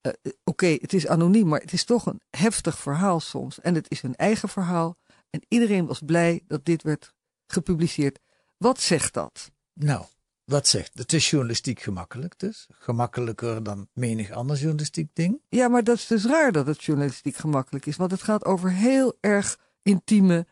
Eh, 0.01 0.13
eh, 0.23 0.33
Oké, 0.45 0.67
het 0.67 0.93
is 0.93 1.07
anoniem, 1.07 1.47
maar 1.49 1.61
het 1.61 1.73
is 1.73 1.85
toch 1.85 2.07
een 2.07 2.21
heftig 2.31 2.79
verhaal 2.79 3.21
soms. 3.21 3.61
En 3.61 3.75
het 3.75 3.91
is 3.91 4.01
hun 4.01 4.17
eigen 4.17 4.49
verhaal. 4.49 4.99
En 5.31 5.43
iedereen 5.49 5.87
was 5.87 6.01
blij 6.05 6.45
dat 6.47 6.65
dit 6.65 6.83
werd 6.83 7.15
gepubliceerd. 7.47 8.19
Wat 8.57 8.81
zegt 8.81 9.15
dat? 9.15 9.51
Nou, 9.73 10.05
wat 10.45 10.69
zegt? 10.69 10.99
Het 10.99 11.13
is 11.13 11.31
journalistiek 11.31 11.81
gemakkelijk 11.81 12.39
dus. 12.39 12.67
Gemakkelijker 12.71 13.63
dan 13.63 13.89
menig 13.93 14.31
ander 14.31 14.57
journalistiek 14.57 15.11
ding. 15.13 15.43
Ja, 15.49 15.69
maar 15.69 15.85
dat 15.85 15.97
is 15.97 16.07
dus 16.07 16.25
raar 16.25 16.53
dat 16.53 16.67
het 16.67 16.85
journalistiek 16.85 17.37
gemakkelijk 17.37 17.87
is. 17.87 17.97
Want 17.97 18.11
het 18.11 18.23
gaat 18.23 18.45
over 18.45 18.71
heel 18.71 19.17
erg 19.21 19.59
intieme 19.83 20.47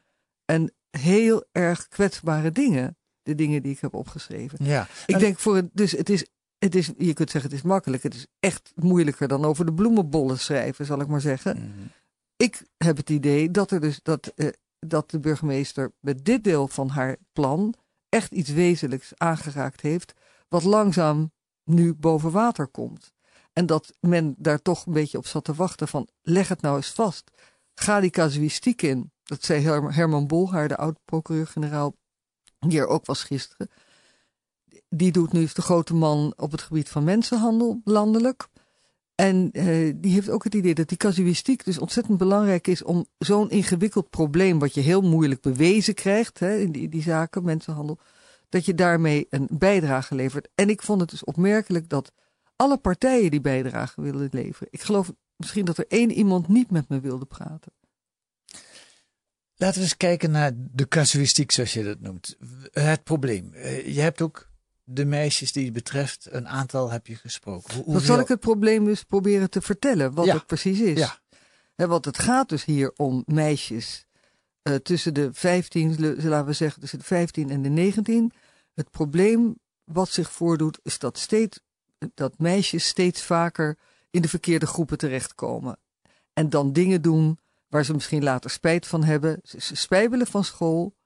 en 0.44 0.74
heel 0.90 1.44
erg 1.52 1.88
kwetsbare 1.88 2.52
dingen. 2.52 2.96
De 3.28 3.34
dingen 3.34 3.62
die 3.62 3.72
ik 3.72 3.80
heb 3.80 3.94
opgeschreven. 3.94 4.64
Ja. 4.64 4.86
Ik 5.06 5.14
En- 5.14 5.20
denk 5.20 5.38
voor 5.38 5.56
het, 5.56 5.68
dus 5.72 5.92
het 5.92 6.08
is, 6.08 6.26
het 6.58 6.74
is, 6.74 6.90
je 6.98 7.12
kunt 7.12 7.30
zeggen 7.30 7.50
het 7.50 7.58
is 7.58 7.66
makkelijk. 7.66 8.02
Het 8.02 8.14
is 8.14 8.26
echt 8.40 8.72
moeilijker 8.74 9.28
dan 9.28 9.44
over 9.44 9.66
de 9.66 9.74
bloemenbollen 9.74 10.38
schrijven, 10.38 10.86
zal 10.86 11.00
ik 11.00 11.06
maar 11.06 11.20
zeggen. 11.20 11.56
Mhm. 11.56 11.86
Ik 12.36 12.62
heb 12.76 12.96
het 12.96 13.10
idee 13.10 13.50
dat 13.50 13.70
er 13.70 13.80
dus, 13.80 14.00
dat 14.02 14.26
eh, 14.26 14.48
dat 14.78 15.10
de 15.10 15.20
burgemeester 15.20 15.92
met 16.00 16.24
dit 16.24 16.44
deel 16.44 16.68
van 16.68 16.88
haar 16.88 17.16
plan 17.32 17.74
echt 18.08 18.32
iets 18.32 18.50
wezenlijks 18.50 19.12
aangeraakt 19.16 19.80
heeft, 19.80 20.12
wat 20.48 20.62
langzaam 20.62 21.32
nu 21.64 21.94
boven 21.94 22.30
water 22.30 22.66
komt. 22.66 23.12
En 23.52 23.66
dat 23.66 23.96
men 24.00 24.34
daar 24.38 24.62
toch 24.62 24.86
een 24.86 24.92
beetje 24.92 25.18
op 25.18 25.26
zat 25.26 25.44
te 25.44 25.54
wachten 25.54 25.88
van 25.88 26.08
leg 26.22 26.48
het 26.48 26.60
nou 26.62 26.76
eens 26.76 26.90
vast. 26.92 27.30
Ga 27.74 28.00
die 28.00 28.10
casuïstiek 28.10 28.82
in. 28.82 29.12
Dat 29.22 29.44
zei 29.44 29.62
Herman 29.90 30.26
Bolhaar, 30.26 30.68
de 30.68 30.76
oud-procureur-generaal, 30.76 31.94
die 32.58 32.78
er 32.78 32.86
ook 32.86 33.06
was 33.06 33.22
gisteren. 33.22 33.70
Die 34.88 35.12
doet 35.12 35.32
nu 35.32 35.48
de 35.54 35.62
grote 35.62 35.94
man 35.94 36.32
op 36.36 36.50
het 36.50 36.62
gebied 36.62 36.88
van 36.88 37.04
mensenhandel 37.04 37.80
landelijk. 37.84 38.48
En 39.14 39.50
uh, 39.52 39.94
die 39.96 40.12
heeft 40.12 40.30
ook 40.30 40.44
het 40.44 40.54
idee 40.54 40.74
dat 40.74 40.88
die 40.88 40.96
casuïstiek 40.96 41.64
dus 41.64 41.78
ontzettend 41.78 42.18
belangrijk 42.18 42.66
is 42.66 42.82
om 42.82 43.06
zo'n 43.18 43.50
ingewikkeld 43.50 44.10
probleem, 44.10 44.58
wat 44.58 44.74
je 44.74 44.80
heel 44.80 45.00
moeilijk 45.00 45.40
bewezen 45.40 45.94
krijgt 45.94 46.38
hè, 46.38 46.56
in 46.56 46.72
die, 46.72 46.88
die 46.88 47.02
zaken, 47.02 47.44
mensenhandel, 47.44 47.98
dat 48.48 48.64
je 48.64 48.74
daarmee 48.74 49.26
een 49.30 49.48
bijdrage 49.50 50.14
levert. 50.14 50.48
En 50.54 50.68
ik 50.68 50.82
vond 50.82 51.00
het 51.00 51.10
dus 51.10 51.24
opmerkelijk 51.24 51.88
dat 51.88 52.12
alle 52.56 52.76
partijen 52.76 53.30
die 53.30 53.40
bijdrage 53.40 54.00
wilden 54.00 54.28
leveren. 54.32 54.68
Ik 54.70 54.82
geloof 54.82 55.12
misschien 55.36 55.64
dat 55.64 55.78
er 55.78 55.86
één 55.88 56.10
iemand 56.10 56.48
niet 56.48 56.70
met 56.70 56.88
me 56.88 57.00
wilde 57.00 57.24
praten. 57.24 57.72
Laten 59.58 59.76
we 59.76 59.82
eens 59.82 59.96
kijken 59.96 60.30
naar 60.30 60.52
de 60.54 60.88
casuïstiek, 60.88 61.52
zoals 61.52 61.72
je 61.72 61.84
dat 61.84 62.00
noemt. 62.00 62.36
Het 62.72 63.04
probleem. 63.04 63.52
Eh, 63.52 63.94
je 63.94 64.00
hebt 64.00 64.22
ook 64.22 64.48
de 64.84 65.04
meisjes 65.04 65.52
die 65.52 65.64
het 65.64 65.72
betreft, 65.72 66.26
een 66.30 66.48
aantal 66.48 66.90
heb 66.90 67.06
je 67.06 67.16
gesproken. 67.16 67.74
Hoe, 67.74 67.92
Dan 67.92 68.00
zal 68.02 68.20
ik 68.20 68.28
het 68.28 68.40
probleem 68.40 68.84
dus 68.84 69.02
proberen 69.02 69.50
te 69.50 69.60
vertellen, 69.60 70.14
wat 70.14 70.26
het 70.26 70.46
precies 70.46 70.80
is. 70.80 70.98
Ja. 71.76 71.86
want 71.86 72.04
het 72.04 72.18
gaat 72.18 72.48
dus 72.48 72.64
hier 72.64 72.92
om 72.96 73.22
meisjes 73.26 74.06
uh, 74.62 74.74
tussen 74.74 75.14
de 75.14 75.28
15, 75.32 76.00
laten 76.28 76.46
we 76.46 76.52
zeggen 76.52 76.80
tussen 76.80 76.98
de 76.98 77.04
15 77.04 77.50
en 77.50 77.62
de 77.62 77.68
19. 77.68 78.32
Het 78.74 78.90
probleem 78.90 79.58
wat 79.84 80.08
zich 80.08 80.32
voordoet, 80.32 80.78
is 80.82 80.98
dat, 80.98 81.18
steeds, 81.18 81.60
dat 82.14 82.38
meisjes 82.38 82.86
steeds 82.86 83.22
vaker 83.22 83.78
in 84.10 84.22
de 84.22 84.28
verkeerde 84.28 84.66
groepen 84.66 84.98
terechtkomen. 84.98 85.78
En 86.32 86.50
dan 86.50 86.72
dingen 86.72 87.02
doen 87.02 87.38
waar 87.68 87.84
ze 87.84 87.92
misschien 87.92 88.22
later 88.22 88.50
spijt 88.50 88.86
van 88.86 89.04
hebben. 89.04 89.40
Ze, 89.42 89.76
spijbelen 89.76 90.26
van 90.26 90.44
school. 90.44 90.96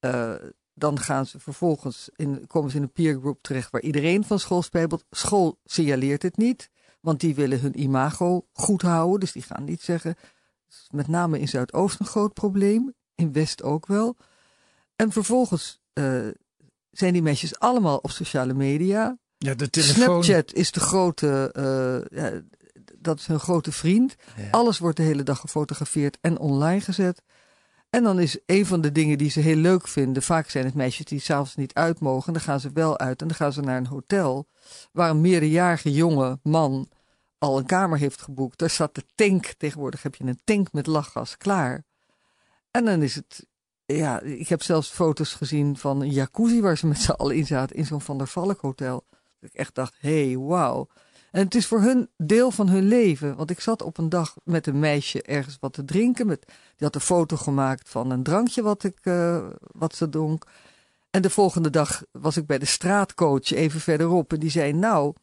Uh, 0.00 0.34
dan 0.74 0.98
gaan 0.98 1.26
ze 1.26 1.40
vervolgens 1.40 2.10
in, 2.16 2.46
komen 2.46 2.70
ze 2.70 2.76
in 2.76 2.82
een 2.82 2.92
peergroup 2.92 3.42
terecht 3.42 3.70
waar 3.70 3.80
iedereen 3.80 4.24
van 4.24 4.38
school 4.38 4.62
spijbelt. 4.62 5.04
School 5.10 5.58
signaleert 5.64 6.22
het 6.22 6.36
niet, 6.36 6.70
want 7.00 7.20
die 7.20 7.34
willen 7.34 7.60
hun 7.60 7.80
imago 7.80 8.46
goed 8.52 8.82
houden. 8.82 9.20
Dus 9.20 9.32
die 9.32 9.42
gaan 9.42 9.64
niet 9.64 9.82
zeggen. 9.82 10.14
Met 10.90 11.08
name 11.08 11.40
in 11.40 11.48
Zuidoost 11.48 12.00
een 12.00 12.06
groot 12.06 12.34
probleem, 12.34 12.94
in 13.14 13.32
West 13.32 13.62
ook 13.62 13.86
wel. 13.86 14.16
En 14.96 15.12
vervolgens 15.12 15.80
uh, 15.94 16.28
zijn 16.90 17.12
die 17.12 17.22
meisjes 17.22 17.58
allemaal 17.58 17.98
op 17.98 18.10
sociale 18.10 18.54
media. 18.54 19.18
Ja, 19.36 19.54
de 19.54 19.70
telefoon... 19.70 20.24
Snapchat 20.24 20.52
is 20.52 20.72
de 20.72 20.80
grote, 20.80 21.54
uh, 21.56 22.18
ja, 22.18 22.40
dat 23.00 23.18
is 23.18 23.26
hun 23.26 23.40
grote 23.40 23.72
vriend. 23.72 24.16
Alles 24.50 24.78
wordt 24.78 24.96
de 24.96 25.02
hele 25.02 25.22
dag 25.22 25.38
gefotografeerd 25.38 26.18
en 26.20 26.38
online 26.38 26.80
gezet. 26.80 27.22
En 27.90 28.02
dan 28.02 28.20
is 28.20 28.38
een 28.46 28.66
van 28.66 28.80
de 28.80 28.92
dingen 28.92 29.18
die 29.18 29.30
ze 29.30 29.40
heel 29.40 29.56
leuk 29.56 29.88
vinden. 29.88 30.22
Vaak 30.22 30.48
zijn 30.48 30.64
het 30.64 30.74
meisjes 30.74 31.06
die 31.06 31.20
s'avonds 31.20 31.56
niet 31.56 31.74
uit 31.74 32.00
mogen. 32.00 32.32
Dan 32.32 32.42
gaan 32.42 32.60
ze 32.60 32.70
wel 32.72 32.98
uit 32.98 33.20
en 33.20 33.28
dan 33.28 33.36
gaan 33.36 33.52
ze 33.52 33.60
naar 33.60 33.76
een 33.76 33.86
hotel. 33.86 34.48
Waar 34.92 35.10
een 35.10 35.20
meerderjarige 35.20 35.92
jonge 35.92 36.38
man 36.42 36.88
al 37.38 37.58
een 37.58 37.66
kamer 37.66 37.98
heeft 37.98 38.22
geboekt. 38.22 38.58
Daar 38.58 38.70
staat 38.70 38.94
de 38.94 39.04
tank. 39.14 39.46
Tegenwoordig 39.58 40.02
heb 40.02 40.14
je 40.14 40.24
een 40.24 40.40
tank 40.44 40.72
met 40.72 40.86
lachgas 40.86 41.36
klaar. 41.36 41.84
En 42.70 42.84
dan 42.84 43.02
is 43.02 43.14
het. 43.14 43.46
Ja, 43.86 44.20
ik 44.20 44.48
heb 44.48 44.62
zelfs 44.62 44.88
foto's 44.88 45.34
gezien 45.34 45.76
van 45.76 46.00
een 46.00 46.10
jacuzzi 46.10 46.60
waar 46.60 46.78
ze 46.78 46.86
met 46.86 46.98
z'n 46.98 47.10
allen 47.10 47.36
in 47.36 47.46
zaten. 47.46 47.76
In 47.76 47.86
zo'n 47.86 48.00
Van 48.00 48.18
der 48.18 48.28
Valk 48.28 48.60
hotel. 48.60 49.04
Dat 49.40 49.50
ik 49.50 49.54
echt 49.54 49.74
dacht: 49.74 49.94
hé, 49.98 50.26
hey, 50.26 50.38
wauw. 50.38 50.88
En 51.30 51.44
het 51.44 51.54
is 51.54 51.66
voor 51.66 51.80
hun 51.80 52.08
deel 52.16 52.50
van 52.50 52.68
hun 52.68 52.88
leven. 52.88 53.36
Want 53.36 53.50
ik 53.50 53.60
zat 53.60 53.82
op 53.82 53.98
een 53.98 54.08
dag 54.08 54.36
met 54.44 54.66
een 54.66 54.78
meisje 54.78 55.22
ergens 55.22 55.56
wat 55.60 55.72
te 55.72 55.84
drinken. 55.84 56.26
Met, 56.26 56.44
die 56.46 56.56
had 56.86 56.94
een 56.94 57.00
foto 57.00 57.36
gemaakt 57.36 57.88
van 57.88 58.10
een 58.10 58.22
drankje 58.22 58.62
wat, 58.62 58.84
ik, 58.84 58.98
uh, 59.02 59.46
wat 59.60 59.94
ze 59.94 60.08
dronk. 60.08 60.46
En 61.10 61.22
de 61.22 61.30
volgende 61.30 61.70
dag 61.70 62.02
was 62.12 62.36
ik 62.36 62.46
bij 62.46 62.58
de 62.58 62.64
straatcoach 62.64 63.50
even 63.50 63.80
verderop. 63.80 64.32
En 64.32 64.38
die 64.38 64.50
zei, 64.50 64.72
nou, 64.72 65.14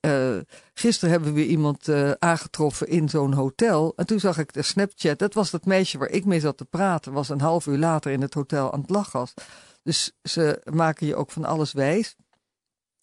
uh, 0.00 0.36
gisteren 0.74 1.10
hebben 1.10 1.32
we 1.34 1.46
iemand 1.46 1.88
uh, 1.88 2.10
aangetroffen 2.10 2.88
in 2.88 3.08
zo'n 3.08 3.32
hotel. 3.32 3.92
En 3.96 4.06
toen 4.06 4.20
zag 4.20 4.38
ik 4.38 4.52
de 4.52 4.62
Snapchat. 4.62 5.18
Dat 5.18 5.34
was 5.34 5.50
dat 5.50 5.64
meisje 5.64 5.98
waar 5.98 6.10
ik 6.10 6.24
mee 6.24 6.40
zat 6.40 6.56
te 6.56 6.64
praten. 6.64 7.12
Was 7.12 7.28
een 7.28 7.40
half 7.40 7.66
uur 7.66 7.78
later 7.78 8.12
in 8.12 8.20
het 8.20 8.34
hotel 8.34 8.72
aan 8.72 8.80
het 8.80 8.90
lachgas. 8.90 9.34
Dus 9.82 10.12
ze 10.22 10.60
maken 10.72 11.06
je 11.06 11.16
ook 11.16 11.30
van 11.30 11.44
alles 11.44 11.72
wijs. 11.72 12.16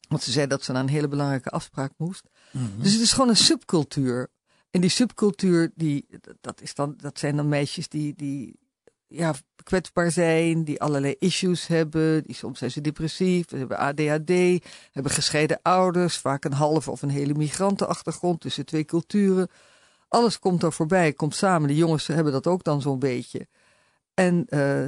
Want 0.07 0.21
ze 0.21 0.31
zei 0.31 0.47
dat 0.47 0.63
ze 0.63 0.71
naar 0.71 0.81
een 0.81 0.89
hele 0.89 1.07
belangrijke 1.07 1.50
afspraak 1.50 1.91
moest. 1.97 2.29
Mhm. 2.55 2.81
Dus 2.81 2.93
het 2.93 3.01
is 3.01 3.12
gewoon 3.13 3.29
een 3.29 3.35
subcultuur. 3.38 4.27
En 4.71 4.81
die 4.81 4.89
subcultuur, 4.89 5.71
die, 5.75 6.05
dat, 6.41 6.62
is 6.62 6.75
dan, 6.75 6.93
dat 6.97 7.19
zijn 7.19 7.35
dan 7.35 7.47
meisjes 7.47 7.88
die, 7.88 8.13
die 8.15 8.59
ja, 9.07 9.33
kwetsbaar 9.63 10.12
zijn, 10.12 10.63
die 10.63 10.81
allerlei 10.81 11.15
issues 11.19 11.67
hebben. 11.67 12.24
Die, 12.24 12.35
soms 12.35 12.59
zijn 12.59 12.71
ze 12.71 12.81
depressief, 12.81 13.50
hebben 13.50 13.77
ADHD, 13.77 14.63
hebben 14.91 15.12
gescheiden 15.12 15.59
ouders, 15.62 16.17
vaak 16.17 16.45
een 16.45 16.53
halve 16.53 16.91
of 16.91 17.01
een 17.01 17.09
hele 17.09 17.33
migrantenachtergrond 17.33 18.41
tussen 18.41 18.65
twee 18.65 18.85
culturen. 18.85 19.47
Alles 20.07 20.39
komt 20.39 20.63
er 20.63 20.74
voorbij, 20.74 21.13
komt 21.13 21.35
samen. 21.35 21.67
De 21.67 21.75
jongens 21.75 22.07
hebben 22.07 22.33
dat 22.33 22.47
ook 22.47 22.63
dan 22.63 22.81
zo'n 22.81 23.00
beetje. 23.00 23.47
En 24.13 24.47
uh, 24.50 24.85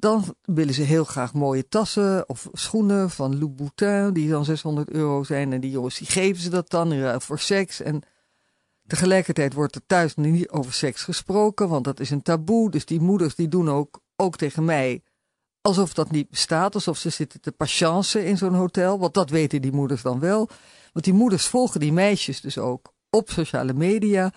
dan 0.00 0.34
willen 0.42 0.74
ze 0.74 0.82
heel 0.82 1.04
graag 1.04 1.34
mooie 1.34 1.68
tassen 1.68 2.28
of 2.28 2.48
schoenen 2.52 3.10
van 3.10 3.38
Louboutin, 3.38 4.12
die 4.12 4.28
dan 4.28 4.44
600 4.44 4.90
euro 4.90 5.24
zijn. 5.24 5.52
En 5.52 5.60
die 5.60 5.70
jongens 5.70 5.98
die 5.98 6.06
geven 6.06 6.42
ze 6.42 6.50
dat 6.50 6.70
dan 6.70 7.20
voor 7.20 7.38
seks. 7.38 7.80
En 7.80 8.02
tegelijkertijd 8.86 9.54
wordt 9.54 9.74
er 9.74 9.86
thuis 9.86 10.14
niet 10.14 10.50
over 10.50 10.72
seks 10.72 11.02
gesproken, 11.02 11.68
want 11.68 11.84
dat 11.84 12.00
is 12.00 12.10
een 12.10 12.22
taboe. 12.22 12.70
Dus 12.70 12.84
die 12.84 13.00
moeders 13.00 13.34
die 13.34 13.48
doen 13.48 13.70
ook, 13.70 14.00
ook 14.16 14.36
tegen 14.36 14.64
mij 14.64 15.02
alsof 15.60 15.94
dat 15.94 16.10
niet 16.10 16.30
bestaat. 16.30 16.74
Alsof 16.74 16.98
ze 16.98 17.10
zitten 17.10 17.40
te 17.40 17.52
patiënten 17.52 18.26
in 18.26 18.36
zo'n 18.36 18.54
hotel. 18.54 18.98
Want 18.98 19.14
dat 19.14 19.30
weten 19.30 19.62
die 19.62 19.72
moeders 19.72 20.02
dan 20.02 20.20
wel. 20.20 20.48
Want 20.92 21.04
die 21.04 21.14
moeders 21.14 21.46
volgen 21.46 21.80
die 21.80 21.92
meisjes 21.92 22.40
dus 22.40 22.58
ook 22.58 22.92
op 23.10 23.30
sociale 23.30 23.72
media. 23.72 24.32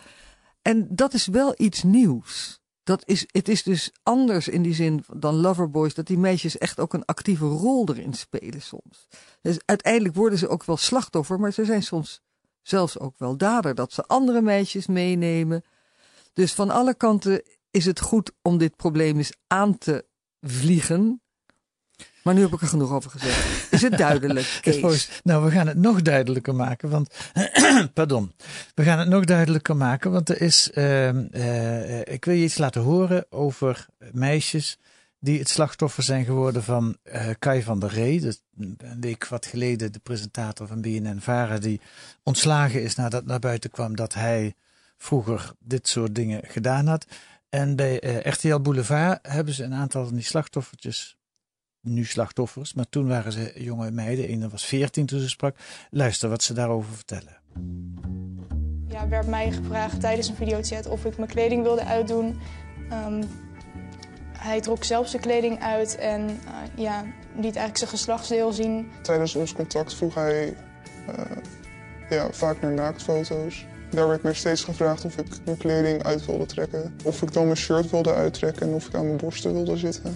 En 0.61 0.87
dat 0.89 1.13
is 1.13 1.27
wel 1.27 1.53
iets 1.57 1.83
nieuws 1.83 2.61
dat 2.83 3.03
is, 3.05 3.25
het 3.31 3.47
is 3.47 3.63
dus 3.63 3.91
anders 4.03 4.47
in 4.47 4.61
die 4.61 4.73
zin 4.73 5.03
dan 5.15 5.35
Loverboys, 5.35 5.93
dat 5.93 6.07
die 6.07 6.17
meisjes 6.17 6.57
echt 6.57 6.79
ook 6.79 6.93
een 6.93 7.05
actieve 7.05 7.45
rol 7.45 7.89
erin 7.89 8.13
spelen 8.13 8.61
soms. 8.61 9.07
Dus 9.41 9.57
uiteindelijk 9.65 10.15
worden 10.15 10.39
ze 10.39 10.47
ook 10.47 10.63
wel 10.63 10.77
slachtoffer, 10.77 11.39
maar 11.39 11.53
ze 11.53 11.65
zijn 11.65 11.83
soms 11.83 12.21
zelfs 12.61 12.99
ook 12.99 13.17
wel 13.17 13.37
dader, 13.37 13.75
dat 13.75 13.93
ze 13.93 14.05
andere 14.05 14.41
meisjes 14.41 14.87
meenemen. 14.87 15.63
Dus 16.33 16.53
van 16.53 16.69
alle 16.69 16.95
kanten 16.95 17.43
is 17.71 17.85
het 17.85 17.99
goed 17.99 18.31
om 18.41 18.57
dit 18.57 18.75
probleem 18.75 19.17
eens 19.17 19.33
aan 19.47 19.77
te 19.77 20.05
vliegen. 20.41 21.22
Maar 22.23 22.33
nu 22.33 22.41
heb 22.41 22.53
ik 22.53 22.61
er 22.61 22.67
genoeg 22.67 22.91
over 22.91 23.11
gezegd. 23.11 23.71
Is 23.71 23.81
het 23.81 23.97
duidelijk, 23.97 24.57
Kees? 24.61 25.09
nou, 25.23 25.43
we 25.45 25.51
gaan 25.51 25.67
het 25.67 25.77
nog 25.77 26.01
duidelijker 26.01 26.55
maken, 26.55 26.89
want... 26.89 27.15
pardon. 27.93 28.31
We 28.75 28.83
gaan 28.83 28.99
het 28.99 29.07
nog 29.07 29.25
duidelijker 29.25 29.75
maken, 29.75 30.11
want 30.11 30.29
er 30.29 30.41
is... 30.41 30.69
Uh, 30.73 31.09
ik 31.99 32.25
wil 32.25 32.33
je 32.33 32.43
iets 32.43 32.57
laten 32.57 32.81
horen 32.81 33.25
over 33.29 33.85
meisjes 34.11 34.77
die 35.23 35.39
het 35.39 35.49
slachtoffer 35.49 36.03
zijn 36.03 36.25
geworden 36.25 36.63
van 36.63 36.97
uh, 37.03 37.29
Kai 37.39 37.63
van 37.63 37.79
der 37.79 37.89
Ree. 37.89 38.19
Dus 38.19 38.41
een 38.57 38.77
week 38.99 39.27
wat 39.27 39.45
geleden 39.45 39.91
de 39.91 39.99
presentator 39.99 40.67
van 40.67 40.81
BNN-Vara 40.81 41.57
die 41.57 41.81
ontslagen 42.23 42.83
is 42.83 42.95
nadat 42.95 43.25
naar 43.25 43.39
buiten 43.39 43.69
kwam 43.69 43.95
dat 43.95 44.13
hij 44.13 44.53
vroeger 44.97 45.51
dit 45.59 45.87
soort 45.87 46.15
dingen 46.15 46.41
gedaan 46.43 46.87
had. 46.87 47.05
En 47.49 47.75
bij 47.75 48.03
uh, 48.03 48.31
RTL 48.31 48.59
Boulevard 48.59 49.19
hebben 49.27 49.53
ze 49.53 49.63
een 49.63 49.73
aantal 49.73 50.05
van 50.05 50.15
die 50.15 50.23
slachtoffertjes 50.23 51.17
nu 51.83 52.05
slachtoffers, 52.05 52.73
maar 52.73 52.89
toen 52.89 53.07
waren 53.07 53.31
ze 53.31 53.53
jonge 53.55 53.91
meiden. 53.91 54.31
Een 54.31 54.49
was 54.49 54.65
14 54.65 55.05
toen 55.05 55.19
ze 55.19 55.29
sprak. 55.29 55.55
Luister 55.89 56.29
wat 56.29 56.43
ze 56.43 56.53
daarover 56.53 56.93
vertellen. 56.93 57.37
Ja, 58.87 59.07
werd 59.07 59.27
mij 59.27 59.51
gevraagd 59.51 59.99
tijdens 59.99 60.27
een 60.27 60.35
videochat 60.35 60.87
of 60.87 61.05
ik 61.05 61.17
mijn 61.17 61.29
kleding 61.29 61.63
wilde 61.63 61.85
uitdoen. 61.85 62.39
Um, 62.91 63.23
hij 64.37 64.61
trok 64.61 64.83
zelf 64.83 65.07
zijn 65.07 65.21
kleding 65.21 65.61
uit 65.61 65.95
en 65.95 66.29
uh, 66.29 66.37
ja, 66.75 67.03
liet 67.35 67.43
eigenlijk 67.43 67.77
zijn 67.77 67.89
geslachtsdeel 67.89 68.51
zien. 68.51 68.91
Tijdens 69.01 69.35
ons 69.35 69.53
contact 69.53 69.93
vroeg 69.93 70.15
hij 70.15 70.55
uh, 71.09 71.15
ja, 72.09 72.31
vaak 72.31 72.61
naar 72.61 72.73
naaktfoto's. 72.73 73.65
Daar 73.89 74.07
werd 74.07 74.23
mij 74.23 74.33
steeds 74.33 74.63
gevraagd 74.63 75.05
of 75.05 75.17
ik 75.17 75.27
mijn 75.45 75.57
kleding 75.57 76.03
uit 76.03 76.25
wilde 76.25 76.45
trekken. 76.45 76.95
Of 77.03 77.21
ik 77.21 77.33
dan 77.33 77.45
mijn 77.45 77.57
shirt 77.57 77.89
wilde 77.89 78.13
uittrekken 78.13 78.67
en 78.67 78.73
of 78.73 78.87
ik 78.87 78.93
aan 78.93 79.05
mijn 79.05 79.17
borsten 79.17 79.53
wilde 79.53 79.77
zitten. 79.77 80.15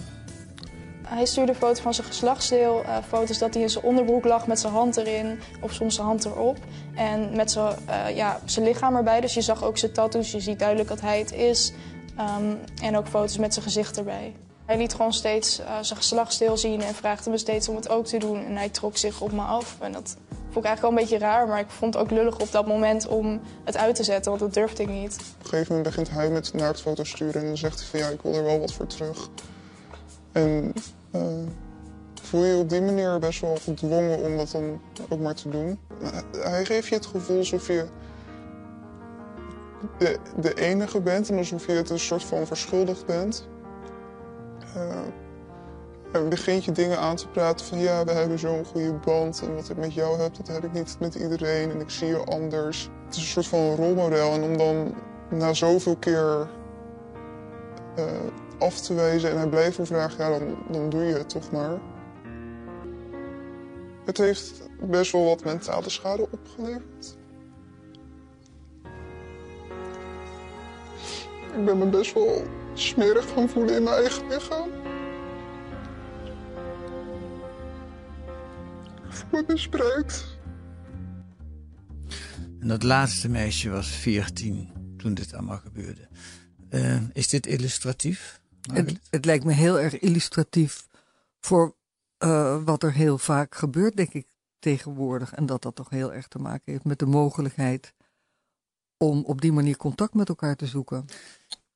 Hij 1.08 1.26
stuurde 1.26 1.54
foto's 1.54 1.80
van 1.80 1.94
zijn 1.94 2.06
geslachtsdeel, 2.06 2.82
uh, 2.82 2.96
foto's 3.08 3.38
dat 3.38 3.54
hij 3.54 3.62
in 3.62 3.70
zijn 3.70 3.84
onderbroek 3.84 4.24
lag 4.24 4.46
met 4.46 4.60
zijn 4.60 4.72
hand 4.72 4.96
erin 4.96 5.40
of 5.60 5.72
soms 5.72 5.94
zijn 5.94 6.06
hand 6.06 6.24
erop. 6.24 6.56
En 6.94 7.36
met 7.36 7.50
zijn, 7.50 7.74
uh, 7.88 8.16
ja, 8.16 8.40
zijn 8.44 8.64
lichaam 8.64 8.96
erbij, 8.96 9.20
dus 9.20 9.34
je 9.34 9.40
zag 9.40 9.64
ook 9.64 9.78
zijn 9.78 9.92
tattoos, 9.92 10.30
je 10.30 10.40
ziet 10.40 10.58
duidelijk 10.58 10.88
dat 10.88 11.00
hij 11.00 11.18
het 11.18 11.32
is. 11.32 11.72
Ehm, 12.16 12.54
en 12.82 12.96
ook 12.96 13.06
foto's 13.06 13.38
met 13.38 13.52
zijn 13.52 13.64
gezicht 13.64 13.98
erbij. 13.98 14.34
Hij 14.66 14.76
liet 14.76 14.94
gewoon 14.94 15.12
steeds 15.12 15.60
uh, 15.60 15.66
zijn 15.80 15.98
geslachtsdeel 15.98 16.56
zien 16.56 16.82
en 16.82 16.94
vraagde 16.94 17.30
me 17.30 17.38
steeds 17.38 17.68
om 17.68 17.76
het 17.76 17.88
ook 17.88 18.06
te 18.06 18.18
doen. 18.18 18.44
En 18.44 18.56
hij 18.56 18.68
trok 18.68 18.96
zich 18.96 19.20
op 19.20 19.32
me 19.32 19.40
af. 19.40 19.76
En 19.80 19.92
dat 19.92 20.16
vond 20.28 20.56
ik 20.56 20.64
eigenlijk 20.64 20.80
wel 20.80 20.90
een 20.90 20.96
beetje 20.96 21.18
raar, 21.18 21.48
maar 21.48 21.60
ik 21.60 21.70
vond 21.70 21.94
het 21.94 22.02
ook 22.02 22.10
lullig 22.10 22.38
op 22.38 22.52
dat 22.52 22.66
moment 22.66 23.06
om 23.06 23.40
het 23.64 23.76
uit 23.76 23.94
te 23.94 24.04
zetten, 24.04 24.30
want 24.30 24.42
dat 24.42 24.54
durfde 24.54 24.82
ik 24.82 24.88
niet. 24.88 25.14
Op 25.14 25.42
een 25.42 25.48
gegeven 25.48 25.74
moment 25.74 25.94
begint 25.94 26.10
hij 26.10 26.30
met 26.30 26.54
naaktfoto's 26.54 27.08
sturen 27.08 27.40
en 27.40 27.46
dan 27.46 27.56
zegt 27.56 27.78
hij 27.78 27.88
van 27.88 27.98
ja, 27.98 28.08
ik 28.08 28.22
wil 28.22 28.34
er 28.34 28.44
wel 28.44 28.60
wat 28.60 28.72
voor 28.72 28.86
terug. 28.86 29.28
En 30.32 30.72
uh, 31.12 31.22
voel 32.22 32.44
je 32.44 32.56
op 32.56 32.68
die 32.68 32.80
manier 32.80 33.18
best 33.18 33.40
wel 33.40 33.56
gedwongen 33.56 34.22
om 34.24 34.36
dat 34.36 34.50
dan 34.50 34.80
ook 35.08 35.20
maar 35.20 35.34
te 35.34 35.48
doen. 35.48 35.78
Hij 36.36 36.64
geeft 36.64 36.88
je 36.88 36.94
het 36.94 37.06
gevoel 37.06 37.38
alsof 37.38 37.66
je 37.66 37.86
de, 40.40 40.54
enige 40.54 41.00
bent 41.00 41.30
en 41.30 41.38
alsof 41.38 41.66
je 41.66 41.72
het 41.72 41.90
een 41.90 41.98
soort 41.98 42.24
van 42.24 42.46
verschuldigd 42.46 43.06
bent. 43.06 43.48
Uh, 44.76 44.96
en 46.12 46.28
begint 46.28 46.64
je 46.64 46.72
dingen 46.72 46.98
aan 46.98 47.16
te 47.16 47.28
praten 47.28 47.66
van 47.66 47.78
ja, 47.78 48.04
we 48.04 48.12
hebben 48.12 48.38
zo'n 48.38 48.64
goede 48.64 48.92
band 48.92 49.42
en 49.42 49.54
wat 49.54 49.68
ik 49.68 49.76
met 49.76 49.94
jou 49.94 50.20
heb, 50.20 50.36
dat 50.36 50.46
heb 50.46 50.64
ik 50.64 50.72
niet 50.72 50.96
met 51.00 51.14
iedereen 51.14 51.70
en 51.70 51.80
ik 51.80 51.90
zie 51.90 52.08
je 52.08 52.24
anders. 52.24 52.90
Het 53.04 53.16
is 53.16 53.20
een 53.22 53.28
soort 53.28 53.46
van 53.46 53.74
rolmodel 53.74 54.32
en 54.32 54.42
om 54.42 54.56
dan 54.56 54.94
na 55.30 55.54
zoveel 55.54 55.96
keer 55.96 56.48
uh, 57.98 58.04
af 58.58 58.80
te 58.80 58.94
wijzen 58.94 59.30
en 59.30 59.36
hij 59.36 59.48
blijft 59.48 59.78
vragen, 59.82 60.24
ja, 60.24 60.38
dan, 60.38 60.58
dan 60.70 60.90
doe 60.90 61.02
je 61.02 61.14
het 61.14 61.28
toch 61.28 61.50
maar. 61.50 61.78
Het 64.04 64.18
heeft 64.18 64.68
best 64.80 65.12
wel 65.12 65.24
wat 65.24 65.44
mentale 65.44 65.90
schade 65.90 66.28
opgeleverd. 66.30 67.16
Ik 71.56 71.64
ben 71.64 71.78
me 71.78 71.86
best 71.86 72.14
wel 72.14 72.42
smerig 72.74 73.32
gaan 73.32 73.48
voelen 73.48 73.74
in 73.74 73.82
mijn 73.82 73.96
eigen 73.96 74.28
lichaam. 74.28 74.68
Ik 79.06 79.14
voel 79.14 79.30
me 79.30 79.44
misbruikt. 79.46 80.38
En 82.60 82.68
dat 82.68 82.82
laatste 82.82 83.28
meisje 83.28 83.70
was 83.70 83.88
14 83.88 84.68
toen 84.96 85.14
dit 85.14 85.34
allemaal 85.34 85.58
gebeurde. 85.58 86.08
Uh, 86.70 87.00
is 87.12 87.28
dit 87.28 87.46
illustratief? 87.46 88.40
Het, 88.72 88.98
het, 89.10 89.24
lijkt 89.24 89.44
me 89.44 89.52
heel 89.52 89.80
erg 89.80 89.98
illustratief 89.98 90.86
voor 91.40 91.74
uh, 92.18 92.64
wat 92.64 92.82
er 92.82 92.92
heel 92.92 93.18
vaak 93.18 93.54
gebeurt, 93.54 93.96
denk 93.96 94.12
ik, 94.12 94.26
tegenwoordig. 94.58 95.34
En 95.34 95.46
dat 95.46 95.62
dat 95.62 95.74
toch 95.74 95.90
heel 95.90 96.12
erg 96.12 96.28
te 96.28 96.38
maken 96.38 96.72
heeft 96.72 96.84
met 96.84 96.98
de 96.98 97.06
mogelijkheid 97.06 97.94
om 98.96 99.24
op 99.24 99.40
die 99.40 99.52
manier 99.52 99.76
contact 99.76 100.14
met 100.14 100.28
elkaar 100.28 100.56
te 100.56 100.66
zoeken. 100.66 101.06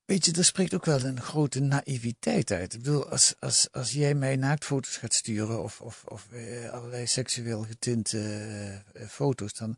Weet 0.05 0.25
je, 0.25 0.33
er 0.33 0.45
spreekt 0.45 0.75
ook 0.75 0.85
wel 0.85 1.05
een 1.05 1.21
grote 1.21 1.61
naïviteit 1.61 2.51
uit. 2.51 2.75
Ik 2.75 2.83
bedoel, 2.83 3.09
als, 3.09 3.35
als, 3.39 3.69
als 3.73 3.93
jij 3.93 4.15
mij 4.15 4.37
naaktfoto's 4.37 4.97
gaat 4.97 5.15
sturen 5.15 5.63
of, 5.63 5.81
of, 5.81 6.05
of 6.05 6.33
eh, 6.33 6.71
allerlei 6.71 7.07
seksueel 7.07 7.63
getinte 7.63 8.19
eh, 8.93 9.07
foto's, 9.09 9.55
dan 9.55 9.77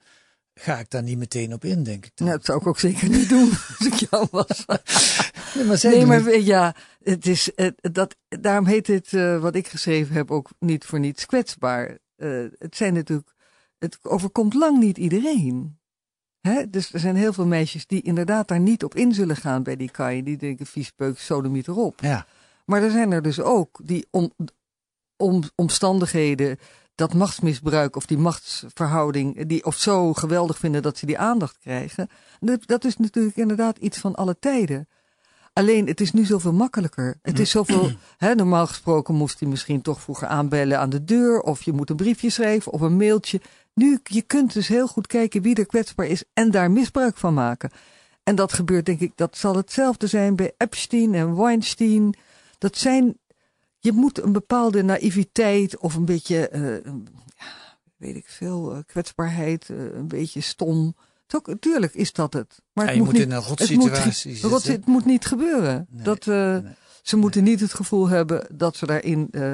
ga 0.54 0.78
ik 0.78 0.90
daar 0.90 1.02
niet 1.02 1.18
meteen 1.18 1.52
op 1.52 1.64
in, 1.64 1.82
denk 1.82 2.06
ik. 2.06 2.10
Dan. 2.14 2.26
Nou, 2.26 2.38
dat 2.38 2.46
zou 2.46 2.60
ik 2.60 2.66
ook 2.66 2.78
zeker 2.78 3.08
niet 3.08 3.28
doen 3.28 3.50
als 3.78 3.86
ik 3.86 3.94
jou 3.94 4.26
was. 4.30 4.64
nee, 5.54 5.64
maar, 5.64 5.78
nee, 5.82 6.06
maar 6.06 6.38
ja, 6.38 6.74
het 7.02 7.26
is, 7.26 7.50
dat, 7.92 8.16
daarom 8.28 8.66
heet 8.66 8.86
het, 8.86 9.12
uh, 9.12 9.40
wat 9.40 9.54
ik 9.54 9.68
geschreven 9.68 10.14
heb, 10.14 10.30
ook 10.30 10.50
niet 10.58 10.84
voor 10.84 10.98
niets 10.98 11.26
kwetsbaar. 11.26 11.98
Uh, 12.16 12.46
het 12.58 12.76
zijn 12.76 12.94
natuurlijk, 12.94 13.34
het 13.78 13.98
overkomt 14.02 14.54
lang 14.54 14.78
niet 14.78 14.98
iedereen. 14.98 15.78
Hè? 16.40 16.70
Dus 16.70 16.92
er 16.92 17.00
zijn 17.00 17.16
heel 17.16 17.32
veel 17.32 17.46
meisjes 17.46 17.86
die 17.86 18.02
inderdaad 18.02 18.48
daar 18.48 18.60
niet 18.60 18.84
op 18.84 18.94
in 18.94 19.14
zullen 19.14 19.36
gaan 19.36 19.62
bij 19.62 19.76
die 19.76 19.90
kaai. 19.90 20.22
Die 20.22 20.36
denken, 20.36 20.66
viespeuk, 20.66 21.18
sodomiet 21.18 21.68
erop. 21.68 22.00
Ja. 22.00 22.26
Maar 22.64 22.82
er 22.82 22.90
zijn 22.90 23.12
er 23.12 23.22
dus 23.22 23.40
ook 23.40 23.80
die 23.82 24.06
om, 24.10 24.32
om, 25.16 25.42
omstandigheden, 25.54 26.58
dat 26.94 27.14
machtsmisbruik 27.14 27.96
of 27.96 28.06
die 28.06 28.18
machtsverhouding, 28.18 29.46
die 29.46 29.64
of 29.64 29.76
zo 29.76 30.12
geweldig 30.12 30.58
vinden 30.58 30.82
dat 30.82 30.98
ze 30.98 31.06
die 31.06 31.18
aandacht 31.18 31.58
krijgen. 31.58 32.08
Dat, 32.66 32.84
is 32.84 32.96
natuurlijk 32.96 33.36
inderdaad 33.36 33.78
iets 33.78 33.98
van 33.98 34.14
alle 34.14 34.36
tijden. 34.38 34.88
Alleen, 35.52 35.86
het 35.86 36.00
is 36.00 36.12
nu 36.12 36.24
zoveel 36.24 36.52
makkelijker. 36.52 37.18
Het 37.22 37.38
is 37.38 37.50
zoveel. 37.50 37.90
Normaal 38.36 38.66
gesproken 38.66 39.14
moest 39.14 39.40
hij 39.40 39.48
misschien 39.48 39.82
toch 39.82 40.00
vroeger 40.00 40.28
aanbellen 40.28 40.78
aan 40.78 40.90
de 40.90 41.04
deur. 41.04 41.40
Of 41.40 41.62
je 41.62 41.72
moet 41.72 41.90
een 41.90 41.96
briefje 41.96 42.30
schrijven 42.30 42.72
of 42.72 42.80
een 42.80 42.96
mailtje. 42.96 43.40
Nu, 43.74 44.00
je 44.02 44.22
kunt 44.22 44.52
dus 44.52 44.68
heel 44.68 44.86
goed 44.86 45.06
kijken 45.06 45.42
wie 45.42 45.54
er 45.54 45.66
kwetsbaar 45.66 46.06
is 46.06 46.24
en 46.32 46.50
daar 46.50 46.70
misbruik 46.70 47.16
van 47.16 47.34
maken. 47.34 47.70
En 48.22 48.34
dat 48.34 48.52
gebeurt, 48.52 48.86
denk 48.86 49.00
ik, 49.00 49.12
dat 49.14 49.36
zal 49.36 49.56
hetzelfde 49.56 50.06
zijn 50.06 50.36
bij 50.36 50.52
Epstein 50.56 51.14
en 51.14 51.36
Weinstein. 51.36 52.16
Dat 52.58 52.76
zijn. 52.76 53.18
Je 53.84 53.92
moet 53.92 54.22
een 54.22 54.32
bepaalde 54.32 54.82
naïviteit 54.82 55.78
of 55.78 55.94
een 55.94 56.04
beetje. 56.04 56.50
Uh, 56.52 56.92
ja, 57.36 57.78
weet 57.96 58.16
ik 58.16 58.28
veel, 58.28 58.76
uh, 58.76 58.78
kwetsbaarheid, 58.86 59.68
uh, 59.68 59.94
een 59.94 60.08
beetje 60.08 60.40
stom 60.40 60.94
Tuurlijk 61.60 61.94
is 61.94 62.12
dat 62.12 62.32
het. 62.32 62.62
Maar 62.72 62.86
het 62.86 62.94
je 62.94 63.02
moet 63.02 63.18
in 63.18 63.30
een 63.30 63.42
rotsituatie 63.42 64.32
het 64.32 64.50
moet, 64.50 64.64
het 64.64 64.86
moet 64.86 65.04
niet 65.04 65.26
gebeuren. 65.26 65.86
Nee, 65.90 66.04
dat, 66.04 66.26
uh, 66.26 66.58
nee. 66.58 66.72
Ze 67.02 67.16
moeten 67.16 67.44
niet 67.44 67.60
het 67.60 67.74
gevoel 67.74 68.08
hebben 68.08 68.46
dat 68.52 68.76
ze 68.76 68.86
daarin. 68.86 69.28
Uh, 69.30 69.52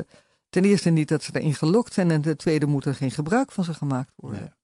ten 0.48 0.64
eerste 0.64 0.90
niet 0.90 1.08
dat 1.08 1.22
ze 1.22 1.32
daarin 1.32 1.54
gelokt 1.54 1.92
zijn. 1.92 2.10
En 2.10 2.22
ten 2.22 2.36
tweede 2.36 2.66
moet 2.66 2.84
er 2.84 2.94
geen 2.94 3.10
gebruik 3.10 3.52
van 3.52 3.64
ze 3.64 3.74
gemaakt 3.74 4.12
worden. 4.16 4.56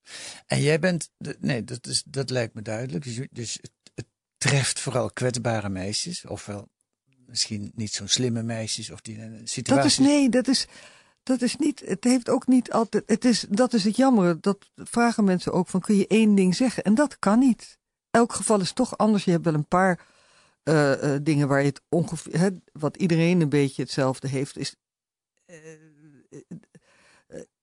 En 0.46 0.61
jij 0.61 0.79
bent. 0.79 1.11
Nee, 1.38 1.64
dat, 1.64 1.87
is, 1.87 2.02
dat 2.07 2.31
lijkt 2.31 2.55
me 2.55 2.62
duidelijk. 2.62 3.05
Dus, 3.05 3.20
dus 3.31 3.52
het, 3.52 3.72
het 3.94 4.07
treft 4.37 4.81
vooral 4.81 5.11
kwetsbare 5.11 5.68
meisjes. 5.68 6.26
Ofwel 6.26 6.68
misschien 7.27 7.73
niet 7.75 7.93
zo'n 7.93 8.09
slimme 8.09 8.43
meisjes. 8.43 8.91
Of 8.91 9.01
die 9.01 9.23
een 9.23 9.41
situatie. 9.49 9.83
Dat 9.83 9.85
is 9.85 9.99
nee, 9.99 10.29
dat 10.29 10.49
is. 10.49 10.67
Dat 11.23 11.43
is 11.43 11.57
niet, 11.57 11.83
het 11.87 12.05
heeft 12.05 12.29
ook 12.29 12.47
niet 12.47 12.73
altijd, 12.73 13.03
het 13.07 13.25
is, 13.25 13.47
dat 13.49 13.73
is 13.73 13.85
het 13.85 13.97
jammer. 13.97 14.41
Dat 14.41 14.71
vragen 14.75 15.25
mensen 15.25 15.53
ook 15.53 15.69
van, 15.69 15.81
kun 15.81 15.97
je 15.97 16.07
één 16.07 16.35
ding 16.35 16.55
zeggen? 16.55 16.83
En 16.83 16.95
dat 16.95 17.19
kan 17.19 17.39
niet. 17.39 17.79
Elk 18.11 18.33
geval 18.33 18.61
is 18.61 18.73
toch 18.73 18.99
anders. 18.99 19.25
Je 19.25 19.31
hebt 19.31 19.45
wel 19.45 19.55
een 19.55 19.69
paar 19.69 20.07
uh, 20.65 21.03
uh, 21.03 21.19
dingen 21.23 21.49
waar 21.49 21.61
je 21.61 21.67
het 21.67 21.83
ongeveer, 21.89 22.39
hè, 22.39 22.49
wat 22.73 22.97
iedereen 22.97 23.41
een 23.41 23.49
beetje 23.49 23.83
hetzelfde 23.83 24.29
heeft, 24.29 24.59
is, 24.59 24.77
uh, 25.47 25.57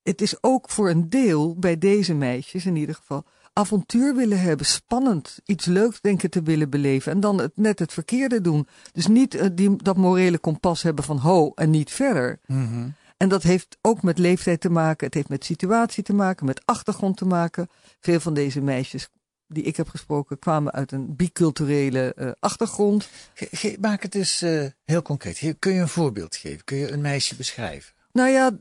het 0.03 0.21
is 0.21 0.43
ook 0.43 0.69
voor 0.69 0.89
een 0.89 1.09
deel 1.09 1.55
bij 1.55 1.77
deze 1.77 2.13
meisjes 2.13 2.65
in 2.65 2.75
ieder 2.75 2.95
geval 2.95 3.25
avontuur 3.53 4.15
willen 4.15 4.39
hebben, 4.39 4.65
spannend, 4.65 5.39
iets 5.45 5.65
leuks 5.65 6.01
denken 6.01 6.29
te 6.29 6.41
willen 6.41 6.69
beleven 6.69 7.11
en 7.11 7.19
dan 7.19 7.39
het, 7.39 7.51
net 7.55 7.79
het 7.79 7.93
verkeerde 7.93 8.41
doen. 8.41 8.67
Dus 8.91 9.07
niet 9.07 9.57
die, 9.57 9.75
dat 9.75 9.97
morele 9.97 10.37
kompas 10.37 10.81
hebben 10.81 11.03
van 11.03 11.17
ho 11.17 11.51
en 11.55 11.69
niet 11.69 11.91
verder. 11.91 12.39
Mm 12.45 12.67
-hmm. 12.67 12.93
En 13.17 13.29
dat 13.29 13.43
heeft 13.43 13.77
ook 13.81 14.01
met 14.01 14.17
leeftijd 14.17 14.61
te 14.61 14.69
maken, 14.69 15.05
het 15.05 15.15
heeft 15.15 15.29
met 15.29 15.45
situatie 15.45 16.03
te 16.03 16.13
maken, 16.13 16.45
met 16.45 16.61
achtergrond 16.65 17.17
te 17.17 17.25
maken. 17.25 17.69
Veel 17.99 18.19
van 18.19 18.33
deze 18.33 18.61
meisjes 18.61 19.09
die 19.47 19.63
ik 19.63 19.75
heb 19.75 19.87
gesproken 19.87 20.39
kwamen 20.39 20.71
uit 20.71 20.91
een 20.91 21.15
biculturele 21.15 22.15
uh, 22.17 22.31
achtergrond. 22.39 23.09
Ge 23.33 23.47
ge 23.51 23.77
maak 23.81 24.03
het 24.03 24.15
eens 24.15 24.41
uh, 24.41 24.65
heel 24.83 25.01
concreet. 25.01 25.55
Kun 25.59 25.73
je 25.73 25.79
een 25.79 25.87
voorbeeld 25.87 26.35
geven? 26.35 26.63
Kun 26.63 26.77
je 26.77 26.91
een 26.91 27.01
meisje 27.01 27.35
beschrijven? 27.35 27.93
Nou 28.11 28.29
ja, 28.29 28.51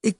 ik, 0.00 0.18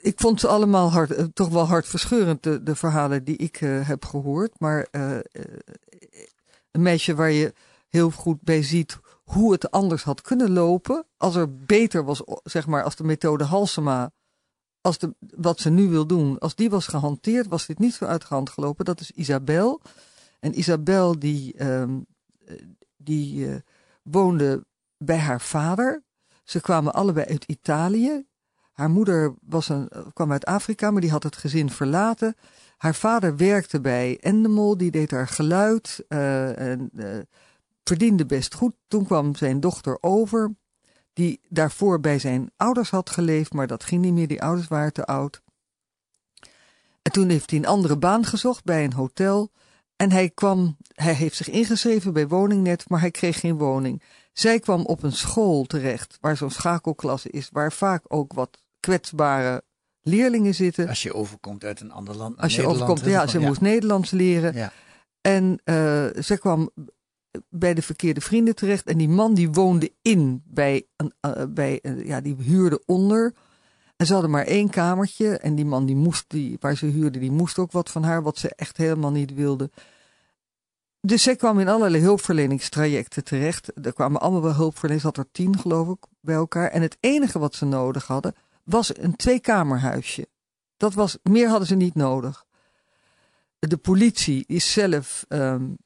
ik 0.00 0.20
vond 0.20 0.40
ze 0.40 0.48
allemaal 0.48 0.90
hard, 0.90 1.34
toch 1.34 1.48
wel 1.48 1.66
hartverscheurend, 1.66 2.42
de, 2.42 2.62
de 2.62 2.76
verhalen 2.76 3.24
die 3.24 3.36
ik 3.36 3.56
heb 3.62 4.04
gehoord. 4.04 4.60
Maar 4.60 4.88
een 6.70 6.82
meisje 6.82 7.14
waar 7.14 7.30
je 7.30 7.52
heel 7.88 8.10
goed 8.10 8.42
bij 8.42 8.62
ziet 8.62 8.98
hoe 9.24 9.52
het 9.52 9.70
anders 9.70 10.02
had 10.02 10.20
kunnen 10.20 10.50
lopen. 10.50 11.06
Als 11.16 11.34
er 11.34 11.56
beter 11.56 12.04
was, 12.04 12.22
zeg 12.42 12.66
maar, 12.66 12.82
als 12.82 12.96
de 12.96 13.04
methode 13.04 13.44
Halsema, 13.44 14.12
als 14.80 14.98
de, 14.98 15.14
wat 15.18 15.60
ze 15.60 15.70
nu 15.70 15.88
wil 15.88 16.06
doen, 16.06 16.38
als 16.38 16.54
die 16.54 16.70
was 16.70 16.86
gehanteerd, 16.86 17.46
was 17.46 17.66
dit 17.66 17.78
niet 17.78 17.94
zo 17.94 18.04
uit 18.04 18.20
de 18.20 18.26
hand 18.28 18.50
gelopen. 18.50 18.84
Dat 18.84 19.00
is 19.00 19.10
Isabel. 19.10 19.80
En 20.40 20.58
Isabel, 20.58 21.18
die, 21.18 21.64
um, 21.66 22.06
die 22.96 23.48
woonde 24.02 24.66
bij 24.96 25.18
haar 25.18 25.40
vader. 25.40 26.04
Ze 26.44 26.60
kwamen 26.60 26.94
allebei 26.94 27.26
uit 27.26 27.44
Italië. 27.44 28.26
Haar 28.72 28.90
moeder 28.90 29.34
was 29.40 29.68
een, 29.68 29.88
kwam 30.12 30.32
uit 30.32 30.44
Afrika, 30.44 30.90
maar 30.90 31.00
die 31.00 31.10
had 31.10 31.22
het 31.22 31.36
gezin 31.36 31.70
verlaten. 31.70 32.36
Haar 32.76 32.94
vader 32.94 33.36
werkte 33.36 33.80
bij 33.80 34.18
Endemol, 34.20 34.76
die 34.76 34.90
deed 34.90 35.10
haar 35.10 35.28
geluid. 35.28 36.04
Uh, 36.08 36.58
en, 36.58 36.90
uh, 36.94 37.18
verdiende 37.84 38.26
best 38.26 38.54
goed. 38.54 38.74
Toen 38.88 39.04
kwam 39.04 39.34
zijn 39.34 39.60
dochter 39.60 39.98
over, 40.00 40.54
die 41.12 41.40
daarvoor 41.48 42.00
bij 42.00 42.18
zijn 42.18 42.50
ouders 42.56 42.90
had 42.90 43.10
geleefd, 43.10 43.52
maar 43.52 43.66
dat 43.66 43.84
ging 43.84 44.02
niet 44.02 44.12
meer. 44.12 44.28
Die 44.28 44.42
ouders 44.42 44.68
waren 44.68 44.92
te 44.92 45.04
oud. 45.04 45.42
En 47.02 47.12
toen 47.12 47.28
heeft 47.28 47.50
hij 47.50 47.58
een 47.58 47.66
andere 47.66 47.98
baan 47.98 48.24
gezocht 48.24 48.64
bij 48.64 48.84
een 48.84 48.92
hotel. 48.92 49.50
En 49.96 50.12
hij 50.12 50.30
kwam, 50.30 50.76
hij 50.94 51.14
heeft 51.14 51.36
zich 51.36 51.48
ingeschreven 51.48 52.12
bij 52.12 52.28
Woningnet, 52.28 52.88
maar 52.88 53.00
hij 53.00 53.10
kreeg 53.10 53.40
geen 53.40 53.58
woning. 53.58 54.02
Zij 54.32 54.58
kwam 54.60 54.84
op 54.84 55.02
een 55.02 55.12
school 55.12 55.64
terecht, 55.64 56.18
waar 56.20 56.36
zo'n 56.36 56.50
schakelklasse 56.50 57.30
is, 57.30 57.48
waar 57.52 57.72
vaak 57.72 58.04
ook 58.08 58.32
wat 58.32 58.61
kwetsbare 58.82 59.62
leerlingen 60.02 60.54
zitten. 60.54 60.88
Als 60.88 61.02
je 61.02 61.14
overkomt 61.14 61.64
uit 61.64 61.80
een 61.80 61.92
ander 61.92 62.16
land. 62.16 62.38
Als 62.38 62.54
je 62.54 62.60
Nederland, 62.60 62.90
overkomt, 62.90 63.12
ja, 63.12 63.26
ze 63.26 63.40
ja. 63.40 63.46
moest 63.46 63.60
Nederlands 63.60 64.10
leren. 64.10 64.54
Ja. 64.54 64.72
En 65.20 65.60
uh, 65.64 65.74
ze 66.22 66.36
kwam 66.40 66.70
bij 67.48 67.74
de 67.74 67.82
verkeerde 67.82 68.20
vrienden 68.20 68.54
terecht. 68.54 68.86
En 68.86 68.98
die 68.98 69.08
man 69.08 69.34
die 69.34 69.50
woonde 69.50 69.92
in 70.02 70.42
bij 70.44 70.86
een, 70.96 71.12
uh, 71.26 71.42
bij, 71.48 71.78
uh, 71.82 72.06
ja, 72.06 72.20
die 72.20 72.36
huurde 72.38 72.82
onder. 72.86 73.34
En 73.96 74.06
ze 74.06 74.12
hadden 74.12 74.30
maar 74.30 74.46
één 74.46 74.70
kamertje. 74.70 75.38
En 75.38 75.54
die 75.54 75.64
man 75.64 75.86
die 75.86 75.96
moest, 75.96 76.24
die, 76.26 76.56
waar 76.60 76.76
ze 76.76 76.86
huurde, 76.86 77.18
die 77.18 77.30
moest 77.30 77.58
ook 77.58 77.72
wat 77.72 77.90
van 77.90 78.02
haar, 78.02 78.22
wat 78.22 78.38
ze 78.38 78.54
echt 78.54 78.76
helemaal 78.76 79.10
niet 79.10 79.34
wilde. 79.34 79.70
Dus 81.00 81.22
zij 81.22 81.36
kwam 81.36 81.58
in 81.58 81.68
allerlei 81.68 82.02
hulpverleningstrajecten 82.02 83.24
terecht. 83.24 83.84
Er 83.86 83.92
kwamen 83.92 84.20
allemaal 84.20 84.42
wel 84.42 84.54
hulpverleners, 84.54 85.04
had 85.04 85.16
er 85.16 85.30
tien 85.32 85.58
geloof 85.58 85.88
ik 85.88 86.06
bij 86.20 86.34
elkaar. 86.34 86.68
En 86.68 86.82
het 86.82 86.96
enige 87.00 87.38
wat 87.38 87.54
ze 87.54 87.64
nodig 87.64 88.06
hadden, 88.06 88.34
was 88.62 88.98
een 88.98 89.16
tweekamerhuisje. 89.16 90.28
Dat 90.76 90.94
was, 90.94 91.18
meer 91.22 91.48
hadden 91.48 91.68
ze 91.68 91.74
niet 91.74 91.94
nodig. 91.94 92.44
De 93.58 93.76
politie 93.76 94.44
is 94.46 94.72
zelf 94.72 95.24
um, 95.28 95.76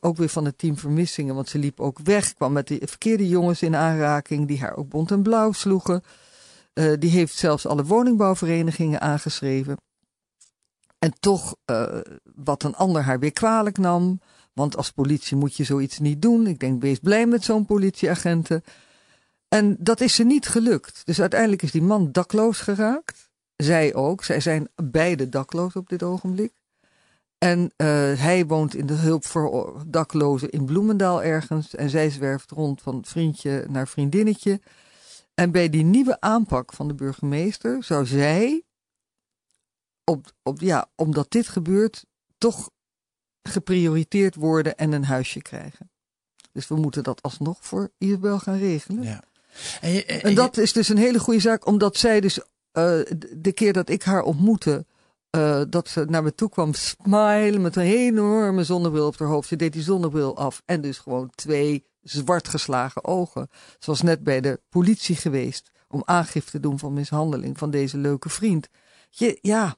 ook 0.00 0.16
weer 0.16 0.28
van 0.28 0.44
het 0.44 0.58
team 0.58 0.76
vermissingen, 0.76 1.34
want 1.34 1.48
ze 1.48 1.58
liep 1.58 1.80
ook 1.80 1.98
weg, 1.98 2.34
kwam 2.34 2.52
met 2.52 2.68
de 2.68 2.80
verkeerde 2.84 3.28
jongens 3.28 3.62
in 3.62 3.76
aanraking, 3.76 4.48
die 4.48 4.60
haar 4.60 4.76
ook 4.76 4.88
bont 4.88 5.10
en 5.10 5.22
blauw 5.22 5.52
sloegen. 5.52 6.02
Uh, 6.74 6.92
die 6.98 7.10
heeft 7.10 7.34
zelfs 7.34 7.66
alle 7.66 7.84
woningbouwverenigingen 7.84 9.00
aangeschreven. 9.00 9.76
En 10.98 11.12
toch, 11.20 11.56
uh, 11.66 12.00
wat 12.34 12.62
een 12.62 12.74
ander 12.74 13.02
haar 13.02 13.18
weer 13.18 13.32
kwalijk 13.32 13.78
nam, 13.78 14.20
want 14.52 14.76
als 14.76 14.90
politie 14.90 15.36
moet 15.36 15.56
je 15.56 15.64
zoiets 15.64 15.98
niet 15.98 16.22
doen. 16.22 16.46
Ik 16.46 16.58
denk, 16.58 16.82
wees 16.82 16.98
blij 16.98 17.26
met 17.26 17.44
zo'n 17.44 17.66
politieagenten. 17.66 18.62
En 19.52 19.76
dat 19.78 20.00
is 20.00 20.14
ze 20.14 20.24
niet 20.24 20.48
gelukt. 20.48 21.00
Dus 21.04 21.20
uiteindelijk 21.20 21.62
is 21.62 21.70
die 21.70 21.82
man 21.82 22.12
dakloos 22.12 22.60
geraakt. 22.60 23.30
Zij 23.56 23.94
ook. 23.94 24.24
Zij 24.24 24.40
zijn 24.40 24.68
beide 24.82 25.28
dakloos 25.28 25.76
op 25.76 25.88
dit 25.88 26.02
ogenblik. 26.02 26.52
En 27.38 27.60
uh, 27.60 27.68
hij 28.18 28.46
woont 28.46 28.74
in 28.74 28.86
de 28.86 28.94
hulp 28.94 29.26
voor 29.26 29.82
daklozen 29.86 30.50
in 30.50 30.64
Bloemendaal 30.64 31.22
ergens. 31.22 31.74
En 31.74 31.90
zij 31.90 32.10
zwerft 32.10 32.50
rond 32.50 32.82
van 32.82 33.04
vriendje 33.04 33.66
naar 33.68 33.88
vriendinnetje. 33.88 34.60
En 35.34 35.50
bij 35.50 35.68
die 35.68 35.84
nieuwe 35.84 36.20
aanpak 36.20 36.72
van 36.72 36.88
de 36.88 36.94
burgemeester 36.94 37.84
zou 37.84 38.06
zij, 38.06 38.62
op, 40.04 40.32
op, 40.42 40.60
ja, 40.60 40.88
omdat 40.94 41.30
dit 41.30 41.48
gebeurt, 41.48 42.06
toch 42.38 42.70
geprioriteerd 43.42 44.34
worden 44.34 44.76
en 44.76 44.92
een 44.92 45.04
huisje 45.04 45.42
krijgen. 45.42 45.90
Dus 46.52 46.68
we 46.68 46.74
moeten 46.74 47.02
dat 47.02 47.22
alsnog 47.22 47.58
voor 47.60 47.90
Isabel 47.98 48.38
gaan 48.38 48.58
regelen. 48.58 49.02
Ja. 49.02 49.30
En, 49.80 49.90
je, 49.90 50.04
en, 50.04 50.22
en 50.22 50.34
dat 50.34 50.56
is 50.56 50.72
dus 50.72 50.88
een 50.88 50.96
hele 50.96 51.18
goede 51.18 51.40
zaak, 51.40 51.66
omdat 51.66 51.96
zij 51.96 52.20
dus 52.20 52.38
uh, 52.38 52.44
de 53.36 53.52
keer 53.54 53.72
dat 53.72 53.88
ik 53.88 54.02
haar 54.02 54.22
ontmoette, 54.22 54.86
uh, 55.36 55.62
dat 55.68 55.88
ze 55.88 56.04
naar 56.04 56.22
me 56.22 56.34
toe 56.34 56.48
kwam 56.48 56.74
smilen 56.74 57.60
met 57.60 57.76
een 57.76 57.82
enorme 57.82 58.64
zonnebril 58.64 59.06
op 59.06 59.18
haar 59.18 59.28
hoofd. 59.28 59.48
Ze 59.48 59.56
deed 59.56 59.72
die 59.72 59.82
zonnebril 59.82 60.36
af 60.36 60.62
en 60.64 60.80
dus 60.80 60.98
gewoon 60.98 61.30
twee 61.34 61.86
zwart 62.02 62.48
geslagen 62.48 63.04
ogen. 63.04 63.48
Ze 63.78 63.90
was 63.90 64.02
net 64.02 64.22
bij 64.22 64.40
de 64.40 64.60
politie 64.68 65.16
geweest 65.16 65.70
om 65.88 66.02
aangifte 66.04 66.50
te 66.50 66.60
doen 66.60 66.78
van 66.78 66.92
mishandeling 66.92 67.58
van 67.58 67.70
deze 67.70 67.96
leuke 67.96 68.28
vriend. 68.28 68.68
Je, 69.10 69.38
ja, 69.40 69.76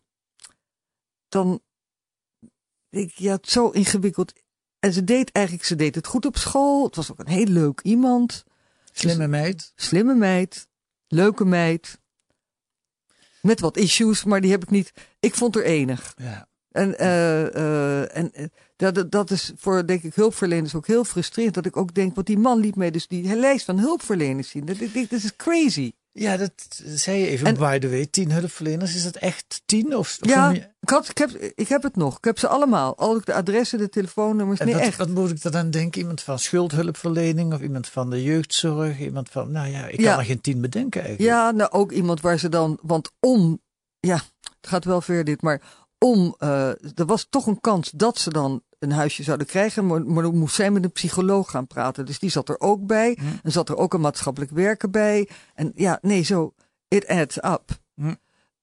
dan, 1.28 1.60
ik, 2.90 3.12
ja, 3.14 3.32
het 3.32 3.50
zo 3.50 3.68
ingewikkeld. 3.68 4.32
En 4.78 4.92
ze 4.92 5.04
deed 5.04 5.32
eigenlijk, 5.32 5.66
ze 5.66 5.74
deed 5.74 5.94
het 5.94 6.06
goed 6.06 6.26
op 6.26 6.36
school. 6.36 6.84
Het 6.84 6.96
was 6.96 7.10
ook 7.10 7.18
een 7.18 7.28
heel 7.28 7.46
leuk 7.46 7.80
iemand. 7.80 8.44
Slimme 8.96 9.28
meid. 9.28 9.72
Slimme 9.76 10.14
meid. 10.14 10.68
Leuke 11.06 11.44
meid. 11.44 11.98
Met 13.40 13.60
wat 13.60 13.76
issues, 13.76 14.24
maar 14.24 14.40
die 14.40 14.50
heb 14.50 14.62
ik 14.62 14.70
niet. 14.70 14.92
Ik 15.20 15.34
vond 15.34 15.56
er 15.56 15.64
enig. 15.64 16.14
Ja. 16.16 16.48
En, 16.70 16.88
uh, 16.88 17.40
uh, 17.40 18.16
en 18.16 18.30
uh, 18.34 18.46
dat, 18.76 19.10
dat 19.10 19.30
is 19.30 19.52
voor, 19.56 19.86
denk 19.86 20.02
ik, 20.02 20.14
hulpverleners 20.14 20.74
ook 20.74 20.86
heel 20.86 21.04
frustrerend. 21.04 21.54
Dat 21.54 21.66
ik 21.66 21.76
ook 21.76 21.94
denk, 21.94 22.14
want 22.14 22.26
die 22.26 22.38
man 22.38 22.58
liet 22.58 22.76
mij 22.76 22.90
dus 22.90 23.06
die 23.06 23.36
lijst 23.36 23.64
van 23.64 23.78
hulpverleners 23.78 24.48
zien. 24.48 24.64
Dat 24.64 24.80
is 25.10 25.36
crazy. 25.36 25.92
Ja, 26.16 26.36
dat 26.36 26.52
zei 26.84 27.18
je 27.18 27.26
even. 27.26 27.46
En, 27.46 27.54
by 27.54 27.78
the 27.78 27.88
way, 27.88 28.06
tien 28.06 28.32
hulpverleners, 28.32 28.94
is 28.94 29.02
dat 29.02 29.16
echt 29.16 29.62
tien? 29.66 29.96
Of, 29.96 30.18
of 30.20 30.28
ja, 30.28 30.50
ik, 30.80 30.88
had, 30.88 31.08
ik, 31.08 31.18
heb, 31.18 31.30
ik 31.54 31.68
heb 31.68 31.82
het 31.82 31.96
nog. 31.96 32.16
Ik 32.16 32.24
heb 32.24 32.38
ze 32.38 32.48
allemaal. 32.48 32.96
Al 32.96 33.20
de 33.24 33.34
adressen, 33.34 33.78
de 33.78 33.88
telefoonnummers. 33.88 34.60
En 34.60 34.66
nee, 34.66 34.74
wat, 34.74 34.84
echt. 34.84 34.96
wat 34.96 35.08
moet 35.08 35.30
ik 35.30 35.44
er 35.44 35.50
dan 35.50 35.70
denken? 35.70 36.00
Iemand 36.00 36.20
van 36.20 36.38
schuldhulpverlening 36.38 37.54
of 37.54 37.60
iemand 37.60 37.88
van 37.88 38.10
de 38.10 38.22
jeugdzorg? 38.22 38.98
Iemand 38.98 39.28
van, 39.28 39.50
nou 39.50 39.68
ja, 39.68 39.86
ik 39.86 40.04
kan 40.04 40.18
er 40.18 40.24
geen 40.24 40.40
tien 40.40 40.60
bedenken 40.60 41.02
eigenlijk. 41.02 41.30
Ja, 41.30 41.50
nou 41.50 41.70
ook 41.70 41.92
iemand 41.92 42.20
waar 42.20 42.38
ze 42.38 42.48
dan, 42.48 42.78
want 42.82 43.10
om, 43.20 43.62
ja, 44.00 44.20
het 44.40 44.68
gaat 44.68 44.84
wel 44.84 45.00
ver 45.00 45.24
dit, 45.24 45.42
maar 45.42 45.62
om, 45.98 46.36
uh, 46.38 46.68
er 46.68 47.06
was 47.06 47.26
toch 47.30 47.46
een 47.46 47.60
kans 47.60 47.90
dat 47.90 48.18
ze 48.18 48.30
dan 48.30 48.62
een 48.84 48.92
huisje 48.92 49.22
zouden 49.22 49.46
krijgen, 49.46 49.86
maar, 49.86 50.02
maar 50.06 50.22
dan 50.22 50.38
moest 50.38 50.54
zij 50.54 50.70
met 50.70 50.84
een 50.84 50.92
psycholoog 50.92 51.50
gaan 51.50 51.66
praten. 51.66 52.06
Dus 52.06 52.18
die 52.18 52.30
zat 52.30 52.48
er 52.48 52.60
ook 52.60 52.86
bij. 52.86 53.18
Hm. 53.20 53.24
En 53.42 53.52
zat 53.52 53.68
er 53.68 53.76
ook 53.76 53.94
een 53.94 54.00
maatschappelijk 54.00 54.52
werker 54.52 54.90
bij. 54.90 55.28
En 55.54 55.72
ja, 55.74 55.98
nee, 56.02 56.22
zo, 56.22 56.54
it 56.88 57.06
adds 57.06 57.36
up. 57.36 57.78
Hm. 57.94 58.14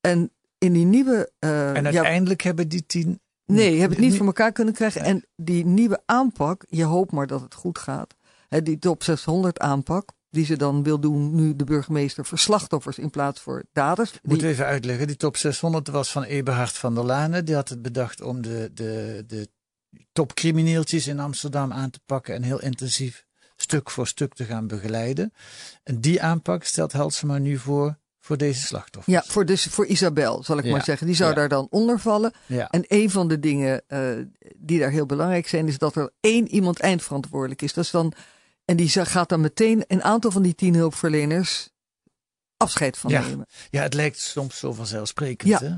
En 0.01 0.31
in 0.57 0.73
die 0.73 0.85
nieuwe, 0.85 1.31
uh, 1.39 1.75
En 1.75 1.83
ja, 1.83 1.91
uiteindelijk 1.91 2.41
hebben 2.41 2.67
die 2.67 2.85
tien... 2.85 3.19
Nee, 3.45 3.73
je 3.73 3.79
hebt 3.79 3.93
het 3.93 4.01
niet 4.01 4.17
voor 4.17 4.25
elkaar 4.25 4.51
kunnen 4.51 4.73
krijgen. 4.73 5.01
En 5.01 5.25
die 5.35 5.65
nieuwe 5.65 6.01
aanpak, 6.05 6.65
je 6.69 6.83
hoopt 6.83 7.11
maar 7.11 7.27
dat 7.27 7.41
het 7.41 7.53
goed 7.53 7.77
gaat. 7.77 8.15
Hè, 8.47 8.61
die 8.61 8.79
top 8.79 9.03
600 9.03 9.59
aanpak, 9.59 10.11
die 10.29 10.45
ze 10.45 10.57
dan 10.57 10.83
wil 10.83 10.99
doen 10.99 11.35
nu 11.35 11.55
de 11.55 11.63
burgemeester 11.63 12.25
voor 12.25 12.37
slachtoffers 12.37 12.97
in 12.97 13.09
plaats 13.09 13.41
voor 13.41 13.63
daders. 13.73 14.11
Die, 14.21 14.37
we 14.37 14.47
even 14.47 14.65
uitleggen. 14.65 15.07
Die 15.07 15.15
top 15.15 15.37
600 15.37 15.87
was 15.87 16.11
van 16.11 16.23
Eberhard 16.23 16.77
van 16.77 16.95
der 16.95 17.03
Lane. 17.03 17.43
Die 17.43 17.55
had 17.55 17.69
het 17.69 17.81
bedacht 17.81 18.21
om 18.21 18.41
de, 18.41 18.71
de, 18.73 19.23
de 19.27 19.49
topcrimineeltjes 20.11 21.07
in 21.07 21.19
Amsterdam 21.19 21.71
aan 21.71 21.89
te 21.89 21.99
pakken 22.05 22.35
en 22.35 22.43
heel 22.43 22.61
intensief 22.61 23.25
stuk 23.55 23.89
voor 23.89 24.07
stuk 24.07 24.33
te 24.33 24.45
gaan 24.45 24.67
begeleiden. 24.67 25.33
En 25.83 26.01
die 26.01 26.21
aanpak 26.21 26.63
stelt 26.63 26.91
Helsema 26.91 27.37
nu 27.37 27.57
voor 27.57 27.99
voor 28.23 28.37
deze 28.37 28.65
slachtoffers. 28.65 29.15
ja, 29.15 29.23
voor, 29.31 29.45
dus, 29.45 29.63
voor 29.63 29.85
Isabel, 29.85 30.43
zal 30.43 30.57
ik 30.57 30.63
Ja, 30.63 30.71
maar 30.71 30.83
zeggen. 30.83 31.07
Die 31.07 31.15
zou 31.15 31.29
ja. 31.29 31.35
daar 31.35 31.49
dan 31.49 31.67
onder 31.69 31.99
vallen. 31.99 32.33
Ja. 32.45 32.69
En 32.69 32.83
een 32.87 33.09
van 33.09 33.27
de 33.27 33.39
dingen 33.39 33.83
uh, 33.87 34.25
die 34.57 34.79
daar 34.79 34.91
heel 34.91 35.05
belangrijk 35.05 35.47
zijn, 35.47 35.67
is 35.67 35.77
dat 35.77 35.95
er 35.95 36.11
één 36.19 36.47
iemand 36.47 36.79
eindverantwoordelijk 36.79 37.61
is. 37.61 37.73
Dat 37.73 37.83
is 37.83 37.91
dan, 37.91 38.13
en 38.65 38.75
die 38.75 38.89
gaat 38.89 39.29
dan 39.29 39.41
meteen 39.41 39.83
een 39.87 40.03
aantal 40.03 40.31
van 40.31 40.41
die 40.41 40.55
tien 40.55 40.75
hulpverleners 40.75 41.69
afscheid 42.57 42.97
van 42.97 43.11
nemen. 43.11 43.45
ja, 43.69 43.81
het 43.81 43.93
lijkt 43.93 44.19
soms 44.19 44.57
zo 44.59 44.73
vanzelfsprekend. 44.73 45.49
Ja, 45.49 45.59
hè? 45.59 45.75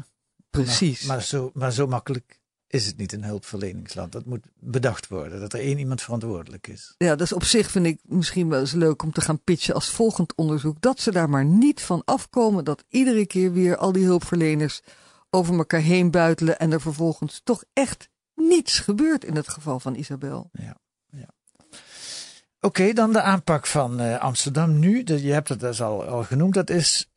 Precies. 0.50 1.04
Maar, 1.04 1.16
maar, 1.16 1.26
zo, 1.26 1.52
maar 1.54 1.72
zo 1.72 1.88
makkelijk 1.88 2.40
is 2.74 2.86
het 2.86 2.98
niet 2.98 3.14
in 3.14 3.24
hulpverleningsland. 3.24 4.12
Dat 4.12 4.26
moet 4.26 4.46
bedacht 4.60 5.08
worden, 5.08 5.40
dat 5.40 5.54
er 5.54 5.60
één 5.60 5.78
iemand 5.78 6.02
verantwoordelijk 6.02 6.68
is. 6.68 6.96
Ja, 6.98 7.16
dus 7.16 7.34
op 7.34 7.44
zich 7.44 7.72
vind 7.72 7.86
ik 7.86 8.00
misschien 8.04 8.50
wel 8.50 8.60
eens 8.60 8.72
leuk 8.72 9.04
om 9.04 9.12
te 9.12 9.22
gaan 9.22 9.44
pitchen 9.44 9.74
als 9.74 9.90
volgend 9.90 10.36
onderzoek. 10.36 10.82
Dat 10.82 11.00
ze 11.00 11.12
daar 11.12 11.30
maar 11.30 11.46
niet 11.46 11.82
van 11.82 12.02
afkomen. 12.06 12.64
Dat 12.64 12.84
iedere 12.90 13.26
keer 13.26 13.52
weer 13.52 13.78
al 13.78 13.92
die 13.92 14.06
hulpverleners 14.06 14.82
over 15.30 15.58
elkaar 15.58 15.82
heen 15.82 16.12
buitelen. 16.12 16.60
En 16.60 16.72
er 16.72 16.82
vervolgens 16.82 17.42
toch 17.44 17.64
echt 17.74 18.10
niets 18.36 18.80
gebeurt 18.80 19.26
in 19.26 19.36
het 19.36 19.48
geval 19.48 19.80
van 19.80 19.96
Isabel. 19.96 20.50
Oké, 22.60 22.94
dan 22.94 23.14
de 23.14 23.22
aanpak 23.22 23.68
van 23.68 24.00
eh, 24.00 24.20
Amsterdam 24.20 24.80
nu. 24.80 25.04
De, 25.04 25.24
je 25.24 25.32
hebt 25.32 25.50
het 25.50 25.60
dus 25.60 25.82
al, 25.82 26.04
al 26.06 26.24
genoemd. 26.24 26.54
Dat 26.54 26.70
is, 26.70 27.10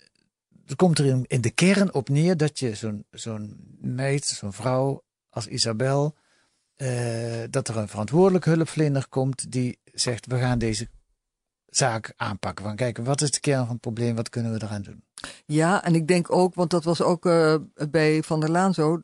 er 0.67 0.77
komt 0.77 0.99
er 0.99 1.07
in, 1.07 1.25
in 1.27 1.41
de 1.41 1.51
kern 1.51 1.95
op 1.95 2.09
neer 2.09 2.37
dat 2.37 2.59
je 2.59 2.75
zo'n 2.75 3.05
zo'n 3.11 3.77
meid, 3.81 4.25
zo'n 4.25 4.53
vrouw 4.53 5.05
als 5.37 5.47
Isabel, 5.47 6.15
eh, 6.77 7.43
dat 7.51 7.69
er 7.69 7.77
een 7.77 7.89
verantwoordelijk 7.89 8.45
hulpverlener 8.45 9.09
komt 9.09 9.53
die 9.53 9.79
zegt: 9.85 10.27
we 10.27 10.39
gaan 10.39 10.59
deze 10.59 10.89
zaak 11.67 12.13
aanpakken. 12.17 12.65
Van 12.65 12.77
kijken, 12.77 13.05
wat 13.05 13.21
is 13.21 13.31
de 13.31 13.41
kern 13.41 13.65
van 13.65 13.73
het 13.73 13.81
probleem? 13.81 14.15
Wat 14.17 14.29
kunnen 14.29 14.53
we 14.53 14.63
eraan 14.63 14.83
doen? 14.83 15.03
Ja, 15.47 15.85
en 15.85 15.95
ik 15.95 16.07
denk 16.09 16.33
ook, 16.33 16.55
want 16.55 16.71
dat 16.71 16.85
was 16.85 17.03
ook 17.03 17.27
uh, 17.27 17.55
bij 17.91 18.23
Van 18.23 18.41
der 18.41 18.51
Laan 18.51 18.75
zo. 18.75 19.01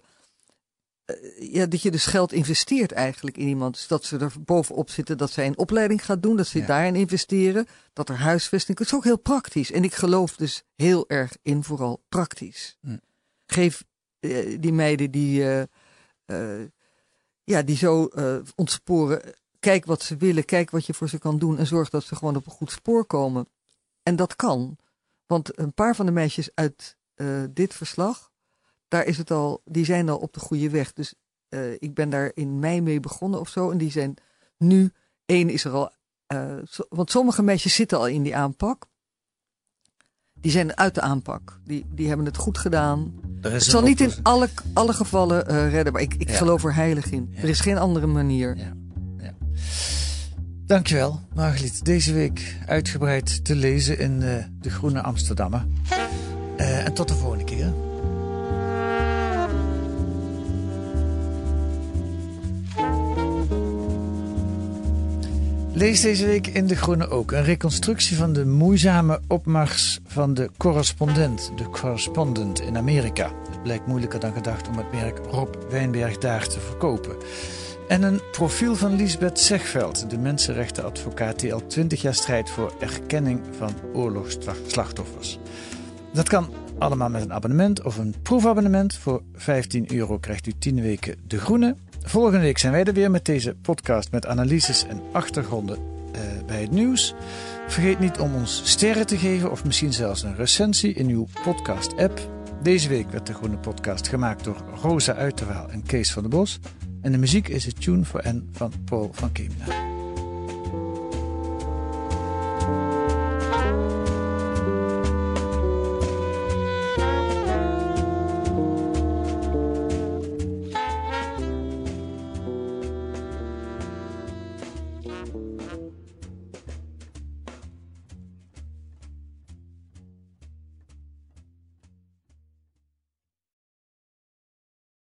Uh, 1.07 1.53
ja, 1.53 1.67
dat 1.67 1.83
je 1.83 1.91
dus 1.91 2.07
geld 2.07 2.33
investeert 2.33 2.93
eigenlijk 2.93 3.37
in 3.37 3.49
iemand. 3.49 3.75
Dus 3.75 3.87
dat 3.87 4.05
ze 4.05 4.19
er 4.19 4.33
bovenop 4.41 4.91
zitten, 4.91 5.19
dat 5.19 5.31
zij 5.31 5.47
een 5.47 5.59
opleiding 5.59 6.05
gaat 6.05 6.23
doen, 6.23 6.37
dat 6.37 6.47
ze 6.47 6.59
Ja. 6.59 6.67
daarin 6.67 6.95
investeren, 6.95 7.67
dat 7.93 8.09
er 8.09 8.17
huisvesting. 8.19 8.79
Het 8.79 8.87
is 8.87 8.95
ook 8.95 9.05
heel 9.05 9.19
praktisch. 9.19 9.73
En 9.73 9.85
ik 9.85 9.95
geloof 9.95 10.37
dus 10.37 10.63
heel 10.75 11.09
erg 11.09 11.37
in 11.43 11.65
vooral 11.65 12.05
praktisch. 12.09 12.79
Hm. 12.81 12.97
Geef 13.47 13.85
uh, 14.21 14.57
die 14.61 14.73
meiden 14.73 15.11
die, 15.11 15.45
ja, 17.45 17.63
die 17.63 17.77
zo 17.77 18.09
uh, 18.15 18.37
ontsporen, 18.55 19.35
kijk 19.61 19.85
wat 19.85 20.03
ze 20.03 20.17
willen, 20.17 20.45
kijk 20.45 20.71
wat 20.71 20.87
je 20.87 20.95
voor 20.95 21.09
ze 21.09 21.19
kan 21.19 21.39
doen 21.39 21.59
en 21.59 21.67
zorg 21.67 21.91
dat 21.91 22.05
ze 22.05 22.17
gewoon 22.17 22.37
op 22.37 22.47
een 22.47 22.53
goed 22.53 22.71
spoor 22.71 23.07
komen. 23.07 23.49
En 24.03 24.17
dat 24.17 24.37
kan. 24.37 24.77
Want 25.27 25.59
een 25.59 25.75
paar 25.75 25.95
van 25.95 26.07
de 26.07 26.13
meisjes 26.13 26.51
uit 26.55 26.97
uh, 27.17 27.45
dit 27.51 27.75
verslag, 27.75 28.31
daar 28.89 29.05
is 29.05 29.19
het 29.19 29.31
al, 29.31 29.63
die 29.65 29.85
zijn 29.85 30.09
al 30.09 30.19
op 30.19 30.33
de 30.33 30.41
goede 30.41 30.71
weg. 30.71 30.93
Dus 30.93 31.15
ik 31.79 31.95
ben 31.95 32.11
daar 32.11 32.31
in 32.35 32.59
mei 32.59 32.81
mee 32.81 33.01
begonnen 33.01 33.41
of 33.41 33.49
zo. 33.49 33.71
En 33.71 33.79
die 33.79 33.91
zijn 33.91 34.15
nu, 34.57 34.93
één 35.25 35.49
is 35.49 35.65
er 35.65 35.73
al, 35.73 35.91
want 36.89 37.11
sommige 37.11 37.43
meisjes 37.43 37.75
zitten 37.75 37.99
al 37.99 38.09
in 38.09 38.23
die 38.23 38.37
aanpak. 38.37 38.87
Die 40.43 40.51
zijn 40.51 40.77
uit 40.77 40.95
de 40.95 41.01
aanpak. 41.01 41.59
Die, 41.65 41.85
die 41.95 42.09
hebben 42.09 42.27
het 42.27 42.37
goed 42.37 42.59
gedaan. 42.59 43.13
Het 43.41 43.63
zal 43.65 43.83
niet 43.83 44.01
in 44.01 44.13
alle, 44.23 44.49
alle 44.73 44.93
gevallen 44.93 45.51
uh, 45.51 45.71
redden, 45.71 45.93
maar 45.93 46.03
ik, 46.03 46.15
ik 46.15 46.29
Ja. 46.31 46.37
geloof 46.37 46.65
er 46.65 46.75
heilig 46.75 47.11
in. 47.11 47.29
Ja. 47.31 47.43
Er 47.43 47.49
is 47.49 47.61
geen 47.61 47.79
andere 47.79 48.07
manier. 48.07 48.57
Ja. 48.57 48.73
Ja. 49.19 49.33
Dankjewel, 50.67 51.21
Margeliet. 51.35 51.85
Deze 51.85 52.13
week 52.13 52.57
uitgebreid 52.67 53.45
te 53.45 53.55
lezen 53.55 53.99
in 53.99 54.21
uh, 54.21 54.35
De 54.61 54.71
Groene 54.71 55.03
Amsterdammer. 55.03 55.67
Uh, 56.57 56.87
en 56.87 56.93
tot 56.95 57.09
de 57.09 57.15
volgende 57.15 57.45
keer. 57.45 57.73
Lees 65.75 66.01
deze 66.01 66.27
week 66.27 66.47
in 66.47 66.67
De 66.67 66.77
Groene 66.77 67.09
ook 67.09 67.33
een 67.33 67.45
reconstructie 67.45 68.17
van 68.17 68.33
de 68.33 68.47
moeizame 68.47 69.21
opmars 69.29 70.01
van 70.07 70.35
de 70.35 70.51
correspondent, 70.57 71.53
de 71.57 71.71
correspondent 71.71 72.61
in 72.61 72.77
Amerika. 72.77 73.31
Het 73.51 73.63
blijkt 73.63 73.87
moeilijker 73.87 74.21
dan 74.21 74.33
gedacht 74.33 74.69
om 74.69 74.77
het 74.77 74.93
merk 74.93 75.19
Rob 75.31 75.55
Wijnberg 75.71 76.19
daar 76.19 76.47
te 76.47 76.61
verkopen. 76.61 77.17
En 77.89 78.03
een 78.03 78.21
profiel 78.33 78.77
van 78.77 78.97
Lisbeth 78.97 79.41
Zegveld, 79.41 80.11
de 80.11 80.19
mensenrechtenadvocaat 80.19 81.41
die 81.41 81.55
al 81.55 81.67
twintig 81.67 82.03
jaar 82.03 82.15
strijdt 82.15 82.51
voor 82.51 82.75
erkenning 82.81 83.41
van 83.51 83.75
oorlogsslachtoffers. 83.93 85.39
Dat 86.13 86.29
kan 86.29 86.49
allemaal 86.83 87.09
met 87.09 87.23
een 87.23 87.33
abonnement 87.33 87.83
of 87.83 87.99
een 87.99 88.15
proefabonnement. 88.23 88.95
Voor 88.95 89.23
15 89.35 89.95
euro 89.95 90.19
krijgt 90.19 90.47
u 90.47 90.53
10 90.59 90.81
weken 90.81 91.17
De 91.27 91.39
Groene. 91.39 91.77
Volgende 92.03 92.39
week 92.39 92.59
zijn 92.59 92.73
wij 92.73 92.85
er 92.85 92.93
weer 92.93 93.11
met 93.11 93.25
deze 93.25 93.55
podcast 93.63 94.11
met 94.11 94.27
analyses 94.27 94.87
en 94.87 95.01
achtergronden 95.13 95.79
uh, 95.79 96.21
bij 96.47 96.61
het 96.61 96.71
nieuws. 96.71 97.15
Vergeet 97.69 97.99
niet 97.99 98.19
om 98.19 98.35
ons 98.35 98.63
sterren 98.65 99.07
te 99.07 99.17
geven 99.17 99.51
of 99.51 99.65
misschien 99.65 99.93
zelfs 99.93 100.23
een 100.23 100.37
recensie 100.37 100.95
in 100.95 101.09
uw 101.09 101.27
podcast-app. 101.45 102.21
Deze 102.63 102.89
week 102.89 103.11
werd 103.11 103.27
de 103.27 103.35
Groene 103.35 103.59
Podcast 103.59 104.09
gemaakt 104.09 104.45
door 104.45 104.57
Rosa 104.83 105.15
Uiterwaal 105.15 105.69
en 105.69 105.83
Kees 105.83 106.13
van 106.13 106.23
der 106.23 106.31
Bos. 106.31 106.59
En 107.01 107.13
de 107.13 107.19
muziek 107.19 107.49
is 107.49 107.65
het 107.65 107.81
Tune 107.81 108.05
for 108.05 108.23
N 108.29 108.49
van 108.53 108.73
Paul 108.85 109.11
van 109.13 109.33
Kemena. 109.33 109.92